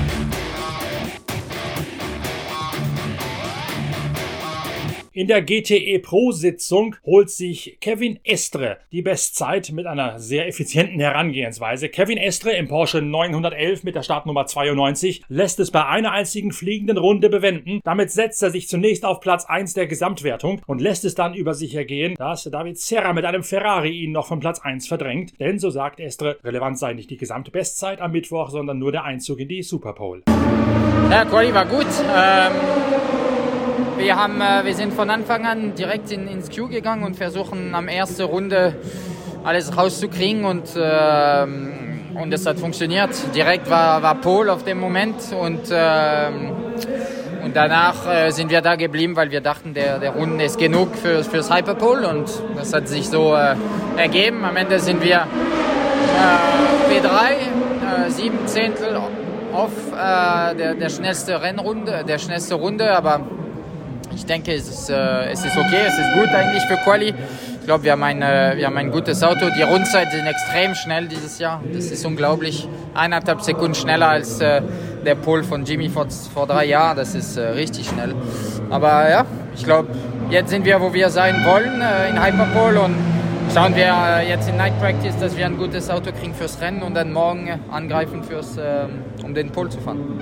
In 5.17 5.25
der 5.25 5.41
GTE 5.41 5.97
Pro 5.97 6.31
Sitzung 6.31 6.95
holt 7.03 7.31
sich 7.31 7.79
Kevin 7.81 8.19
Estre 8.23 8.77
die 8.91 9.01
Bestzeit 9.01 9.71
mit 9.71 9.87
einer 9.87 10.19
sehr 10.19 10.47
effizienten 10.47 10.99
Herangehensweise. 10.99 11.89
Kevin 11.89 12.19
Estre 12.19 12.51
im 12.51 12.67
Porsche 12.67 13.01
911 13.01 13.83
mit 13.83 13.95
der 13.95 14.03
Startnummer 14.03 14.45
92 14.45 15.23
lässt 15.27 15.59
es 15.59 15.71
bei 15.71 15.83
einer 15.87 16.11
einzigen 16.11 16.51
fliegenden 16.51 16.99
Runde 16.99 17.29
bewenden. 17.29 17.79
Damit 17.83 18.11
setzt 18.11 18.43
er 18.43 18.51
sich 18.51 18.67
zunächst 18.67 19.05
auf 19.05 19.19
Platz 19.19 19.45
1 19.45 19.73
der 19.73 19.87
Gesamtwertung 19.87 20.61
und 20.67 20.81
lässt 20.81 21.03
es 21.03 21.15
dann 21.15 21.33
über 21.33 21.55
sich 21.55 21.73
ergehen, 21.73 22.13
dass 22.13 22.43
David 22.43 22.77
Serra 22.77 23.11
mit 23.13 23.25
einem 23.25 23.41
Ferrari 23.41 23.89
ihn 23.89 24.11
noch 24.11 24.27
von 24.27 24.39
Platz 24.39 24.59
1 24.59 24.87
verdrängt. 24.87 25.33
Denn 25.39 25.57
so 25.57 25.71
sagt 25.71 25.99
Estre, 25.99 26.37
relevant 26.43 26.77
sei 26.77 26.93
nicht 26.93 27.09
die 27.09 27.17
gesamte 27.17 27.49
Bestzeit 27.49 28.01
am 28.01 28.11
Mittwoch, 28.11 28.51
sondern 28.51 28.77
nur 28.77 28.91
der 28.91 29.03
Einzug 29.03 29.39
in 29.39 29.47
die 29.47 29.63
Superpole. 29.63 30.21
Ja, 31.09 31.25
Quali 31.25 31.51
war 31.55 31.65
gut. 31.65 31.87
Ähm, 32.15 32.51
wir, 33.97 34.15
haben, 34.15 34.41
äh, 34.41 34.63
wir 34.63 34.75
sind 34.75 34.93
von 34.93 35.09
Anfang 35.09 35.45
an 35.45 35.75
direkt 35.75 36.11
in, 36.11 36.27
ins 36.27 36.49
Queue 36.49 36.69
gegangen 36.69 37.03
und 37.03 37.15
versuchen 37.15 37.73
am 37.73 37.87
ersten 37.87 38.23
Runde 38.23 38.75
alles 39.43 39.75
rauszukriegen 39.75 40.45
und, 40.45 40.69
ähm, 40.77 41.71
und 42.15 42.33
es 42.33 42.45
hat 42.45 42.59
funktioniert. 42.59 43.11
Direkt 43.35 43.69
war, 43.69 44.01
war 44.01 44.15
Pol 44.15 44.49
auf 44.49 44.63
dem 44.63 44.79
Moment 44.79 45.15
und, 45.31 45.61
ähm, 45.71 46.51
und 47.43 47.55
danach 47.55 48.07
äh, 48.07 48.31
sind 48.31 48.51
wir 48.51 48.61
da 48.61 48.75
geblieben, 48.75 49.15
weil 49.15 49.31
wir 49.31 49.41
dachten, 49.41 49.73
der, 49.73 49.99
der 49.99 50.11
Runden 50.11 50.39
ist 50.39 50.59
genug 50.59 50.95
für, 50.95 51.23
fürs 51.23 51.53
Hyperpole 51.53 52.07
und 52.07 52.29
das 52.55 52.73
hat 52.73 52.87
sich 52.87 53.09
so 53.09 53.35
äh, 53.35 53.55
ergeben. 53.97 54.43
Am 54.43 54.55
Ende 54.57 54.79
sind 54.79 55.03
wir 55.03 55.15
äh, 55.17 56.93
P3, 56.93 58.07
äh, 58.07 58.09
sieben 58.09 58.45
Zehntel 58.47 58.97
äh, 58.97 60.55
der, 60.55 60.75
der 60.75 60.89
schnellste 60.89 61.41
Rennrunde, 61.41 62.03
der 62.07 62.19
schnellste 62.19 62.55
Runde, 62.55 62.95
aber 62.95 63.21
ich 64.17 64.25
denke, 64.25 64.51
es 64.51 64.67
ist, 64.67 64.89
äh, 64.89 65.29
es 65.31 65.45
ist 65.45 65.55
okay, 65.55 65.83
es 65.85 65.97
ist 65.97 66.11
gut 66.13 66.29
eigentlich 66.29 66.63
für 66.63 66.77
Quali. 66.77 67.13
Ich 67.59 67.65
glaube, 67.65 67.83
wir, 67.83 67.91
haben 67.91 68.03
ein, 68.03 68.21
äh, 68.23 68.53
wir 68.57 68.65
haben 68.65 68.77
ein 68.77 68.89
gutes 68.89 69.21
Auto. 69.21 69.49
Die 69.55 69.61
Rundzeiten 69.61 70.11
sind 70.11 70.25
extrem 70.25 70.73
schnell 70.73 71.07
dieses 71.07 71.37
Jahr. 71.37 71.61
Das 71.71 71.85
ist 71.85 72.03
unglaublich. 72.03 72.67
Eineinhalb 72.95 73.41
Sekunden 73.41 73.75
schneller 73.75 74.09
als 74.09 74.41
äh, 74.41 74.61
der 75.05 75.15
Pol 75.15 75.43
von 75.43 75.65
Jimmy 75.65 75.87
vor, 75.89 76.07
vor 76.33 76.47
drei 76.47 76.65
Jahren. 76.65 76.97
Das 76.97 77.13
ist 77.13 77.37
äh, 77.37 77.41
richtig 77.41 77.87
schnell. 77.89 78.15
Aber 78.71 79.07
ja, 79.07 79.25
ich 79.55 79.63
glaube, 79.63 79.89
jetzt 80.31 80.49
sind 80.49 80.65
wir, 80.65 80.81
wo 80.81 80.93
wir 80.93 81.09
sein 81.11 81.45
wollen, 81.45 81.81
äh, 81.81 82.09
in 82.09 82.23
Hyperpole 82.23 82.81
und 82.81 82.95
schauen 83.53 83.75
wir 83.75 84.23
jetzt 84.27 84.49
in 84.49 84.57
Night 84.57 84.79
Practice, 84.79 85.15
dass 85.19 85.37
wir 85.37 85.45
ein 85.45 85.57
gutes 85.57 85.91
Auto 85.91 86.11
kriegen 86.11 86.33
fürs 86.33 86.59
Rennen 86.59 86.81
und 86.81 86.95
dann 86.95 87.13
morgen 87.13 87.59
angreifen, 87.71 88.23
fürs, 88.23 88.57
äh, 88.57 88.87
um 89.23 89.35
den 89.35 89.51
Pol 89.51 89.69
zu 89.69 89.79
fahren. 89.79 90.19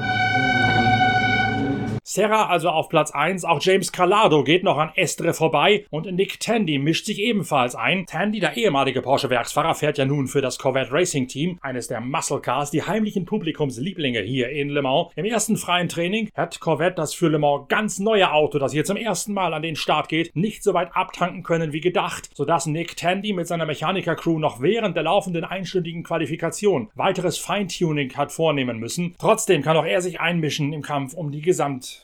Serra 2.16 2.46
also 2.46 2.70
auf 2.70 2.88
Platz 2.88 3.12
1, 3.12 3.44
auch 3.44 3.60
James 3.62 3.92
Calado 3.92 4.46
geht 4.46 4.64
noch 4.64 4.78
an 4.78 4.90
Estre 4.96 5.34
vorbei 5.34 5.86
und 5.90 6.10
Nick 6.14 6.40
Tandy 6.40 6.80
mischt 6.80 7.08
sich 7.08 7.20
ebenfalls 7.20 7.76
ein. 7.76 8.06
Tandy, 8.06 8.40
der 8.40 8.56
ehemalige 8.56 9.02
Porsche-Werksfahrer, 9.02 9.76
fährt 9.76 9.98
ja 9.98 10.06
nun 10.06 10.28
für 10.28 10.40
das 10.40 10.58
Corvette 10.58 10.94
Racing 10.94 11.28
Team, 11.28 11.60
eines 11.62 11.90
der 11.90 12.00
Muscle 12.00 12.40
Cars, 12.40 12.72
die 12.72 12.84
heimlichen 12.84 13.26
Publikumslieblinge 13.26 14.22
hier 14.22 14.48
in 14.48 14.70
Le 14.70 14.82
Mans. 14.82 15.10
Im 15.18 15.26
ersten 15.26 15.58
freien 15.58 15.90
Training 15.90 16.30
hat 16.34 16.62
Corvette 16.62 16.96
das 16.96 17.14
für 17.14 17.28
Le 17.28 17.38
Mans 17.38 17.68
ganz 17.68 18.00
neue 18.00 18.32
Auto, 18.32 18.60
das 18.60 18.72
hier 18.72 18.86
zum 18.86 18.96
ersten 18.96 19.34
Mal 19.34 19.54
an 19.54 19.62
den 19.62 19.76
Start 19.76 20.08
geht, 20.08 20.34
nicht 20.38 20.64
so 20.64 20.74
weit 20.74 20.96
abtanken 20.96 21.44
können 21.44 21.74
wie 21.74 21.82
gedacht, 21.82 22.30
sodass 22.34 22.66
Nick 22.66 22.96
Tandy 22.96 23.34
mit 23.34 23.48
seiner 23.48 23.66
Mechaniker-Crew 23.66 24.40
noch 24.40 24.62
während 24.62 24.96
der 24.96 25.04
laufenden 25.04 25.44
einstündigen 25.44 26.04
Qualifikation 26.04 26.90
weiteres 26.96 27.38
Feintuning 27.38 28.16
hat 28.16 28.32
vornehmen 28.32 28.80
müssen. 28.80 29.16
Trotzdem 29.20 29.64
kann 29.64 29.76
auch 29.76 29.86
er 29.86 30.00
sich 30.00 30.22
einmischen 30.22 30.72
im 30.72 30.82
Kampf 30.82 31.14
um 31.14 31.34
die 31.34 31.42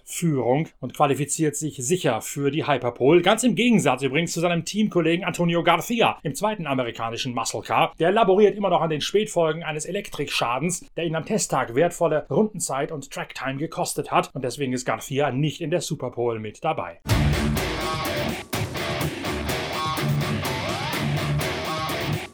Gesamtführung 0.01 0.67
und 0.79 0.93
qualifiziert 0.95 1.55
sich 1.55 1.77
sicher 1.77 2.21
für 2.21 2.51
die 2.51 2.67
Hyperpole. 2.67 3.21
Ganz 3.21 3.43
im 3.43 3.55
Gegensatz 3.55 4.03
übrigens 4.03 4.33
zu 4.33 4.39
seinem 4.39 4.65
Teamkollegen 4.65 5.25
Antonio 5.25 5.63
Garcia 5.63 6.19
im 6.23 6.35
zweiten 6.35 6.67
amerikanischen 6.67 7.33
Muscle 7.33 7.61
Car. 7.61 7.93
Der 7.99 8.11
laboriert 8.11 8.55
immer 8.55 8.69
noch 8.69 8.81
an 8.81 8.89
den 8.89 9.01
Spätfolgen 9.01 9.63
eines 9.63 9.85
Elektrikschadens, 9.85 10.85
der 10.95 11.05
ihn 11.05 11.15
am 11.15 11.25
Testtag 11.25 11.75
wertvolle 11.75 12.25
Rundenzeit 12.29 12.91
und 12.91 13.11
Tracktime 13.11 13.57
gekostet 13.57 14.11
hat 14.11 14.29
und 14.33 14.43
deswegen 14.43 14.73
ist 14.73 14.85
Garcia 14.85 15.31
nicht 15.31 15.61
in 15.61 15.71
der 15.71 15.81
Superpole 15.81 16.39
mit 16.39 16.63
dabei. 16.63 16.99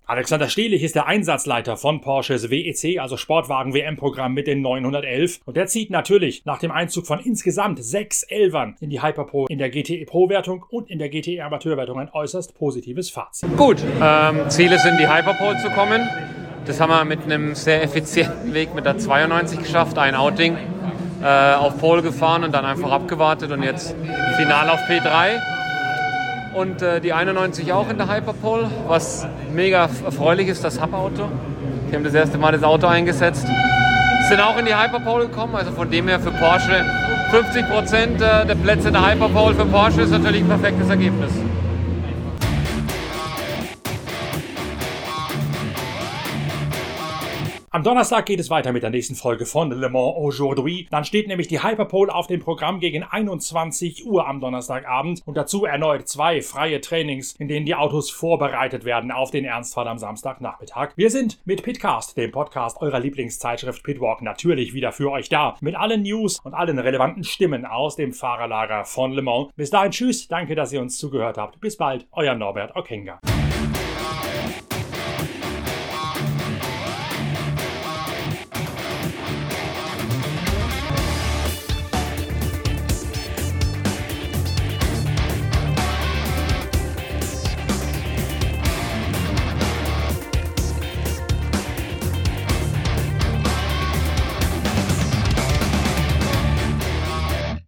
Alexander 0.10 0.48
Stehlich 0.48 0.84
ist 0.84 0.96
der 0.96 1.06
Einsatzleiter 1.06 1.76
von 1.76 2.00
Porsches 2.00 2.50
WEC, 2.50 2.98
also 3.02 3.17
Sportwagen 3.17 3.74
WM-Programm 3.74 4.34
mit 4.34 4.48
den 4.48 4.62
911. 4.62 5.41
Und 5.43 5.58
der 5.58 5.67
zieht 5.67 5.89
natürlich 5.89 6.46
nach 6.46 6.60
dem 6.60 6.72
Einzug 6.72 7.06
von 7.06 7.20
insgesamt 7.20 7.84
sechs 7.84 8.24
Elvern 8.24 8.78
in 8.80 8.89
die 8.89 9.04
Hyperpro 9.04 9.48
in 9.48 9.58
der 9.58 9.70
GTE 9.70 10.06
Pro-Wertung 10.06 10.63
und 10.70 10.89
in 10.89 10.98
der 10.98 11.10
GTE 11.10 11.41
Amateurwertung 11.43 12.00
ein 12.00 12.10
äußerst 12.10 12.58
positives 12.58 13.10
Fazit. 13.10 13.58
Gut, 13.58 13.84
ähm, 14.02 14.50
Ziele 14.50 14.80
sind 14.80 14.98
die 14.98 15.10
Hyperpole 15.10 15.58
zu 15.58 15.70
kommen. 15.72 16.08
Das 16.65 16.80
haben 16.80 16.89
wir 16.89 17.04
mit 17.04 17.24
einem 17.24 17.54
sehr 17.54 17.84
effizienten 17.84 18.54
Weg 18.54 18.74
mit 18.74 18.86
der 18.86 18.98
92 18.98 19.60
geschafft, 19.60 19.98
ein 19.98 20.15
Outing 20.15 20.56
äh, 21.22 21.54
auf 21.56 21.78
Pole 21.80 22.02
gefahren 22.02 22.46
und 22.46 22.54
dann 22.54 22.63
einfach 22.63 22.91
abgewartet 22.91 23.52
und 23.52 23.62
jetzt 23.62 23.93
final 24.38 24.70
auf 24.70 24.80
P3 24.88 25.57
und 26.58 26.82
äh, 26.82 27.00
die 27.00 27.13
91 27.13 27.72
auch 27.72 27.89
in 27.89 27.98
der 27.98 28.10
Hyperpole, 28.12 28.70
was 28.88 29.28
mega 29.54 29.89
erfreulich 30.04 30.48
ist, 30.48 30.63
das 30.63 30.82
Hub-Auto. 30.82 31.26
Die 31.89 31.96
haben 31.96 32.04
das 32.04 32.15
erste 32.15 32.38
Mal 32.38 32.52
das 32.52 32.63
Auto 32.63 32.88
eingesetzt. 32.88 33.46
Sind 34.28 34.41
auch 34.41 34.58
in 34.58 34.65
die 34.65 34.76
Hyperpole 34.76 35.28
gekommen, 35.28 35.56
also 35.56 35.72
von 35.72 35.89
dem 35.89 36.08
her 36.08 36.20
für 36.20 36.32
Porsche 36.32 36.84
50 37.30 37.70
Prozent 37.70 38.22
äh, 38.22 38.46
der 38.46 38.56
Plätze 38.56 38.88
in 38.88 38.96
der 38.96 39.12
Hyperpole 39.12 39.54
für 39.56 39.65
Porsche 39.65 40.02
ist 40.02 40.12
natürlich 40.12 40.41
ein 40.41 40.48
perfektes 40.48 40.89
Ergebnis. 40.89 41.32
Donnerstag 47.88 48.26
geht 48.26 48.41
es 48.41 48.50
weiter 48.50 48.73
mit 48.73 48.84
der 48.84 48.89
nächsten 48.89 49.15
Folge 49.15 49.45
von 49.45 49.71
Le 49.71 49.88
Mans 49.88 50.17
Aujourd'hui. 50.17 50.88
Dann 50.91 51.06
steht 51.06 51.30
nämlich 51.30 51.47
die 51.47 51.63
Hyperpole 51.63 52.13
auf 52.13 52.28
dem 52.28 52.41
Programm 52.41 52.82
gegen 52.82 53.04
21 53.04 54.06
Uhr 54.06 54.28
am 54.28 54.41
Donnerstagabend 54.41 55.21
und 55.26 55.38
dazu 55.38 55.63
erneut 55.63 56.06
zwei 56.06 56.41
freie 56.41 56.82
Trainings, 56.82 57.32
in 57.39 57.47
denen 57.47 57.65
die 57.65 57.76
Autos 57.76 58.10
vorbereitet 58.10 58.84
werden 58.84 59.10
auf 59.10 59.32
den 59.32 59.45
Ernstfall 59.45 59.88
am 59.88 60.00
Samstagnachmittag. 60.00 60.89
Wir 60.97 61.10
sind 61.10 61.39
mit 61.45 61.63
Pitcast, 61.63 62.17
dem 62.17 62.34
Podcast 62.34 62.82
eurer 62.82 63.00
Lieblingszeitschrift 63.00 63.82
Pitwalk, 63.84 64.21
natürlich 64.21 64.73
wieder 64.73 64.91
für 64.91 65.10
euch 65.10 65.30
da. 65.30 65.56
Mit 65.62 65.78
allen 65.78 66.02
News 66.02 66.41
und 66.43 66.54
allen 66.54 66.80
relevanten 66.80 67.23
Stimmen 67.23 67.65
aus 67.65 67.95
dem 67.95 68.12
Fahrerlager 68.12 68.84
von 68.84 69.13
Le 69.13 69.21
Mans. 69.21 69.47
Bis 69.56 69.69
dahin, 69.69 69.91
tschüss, 69.91 70.28
danke, 70.28 70.56
dass 70.56 70.73
ihr 70.73 70.82
uns 70.82 70.97
zugehört 70.97 71.38
habt. 71.38 71.62
Bis 71.62 71.78
bald, 71.78 72.06
euer 72.12 72.36
Norbert 72.36 72.76
Okenga. 72.76 73.21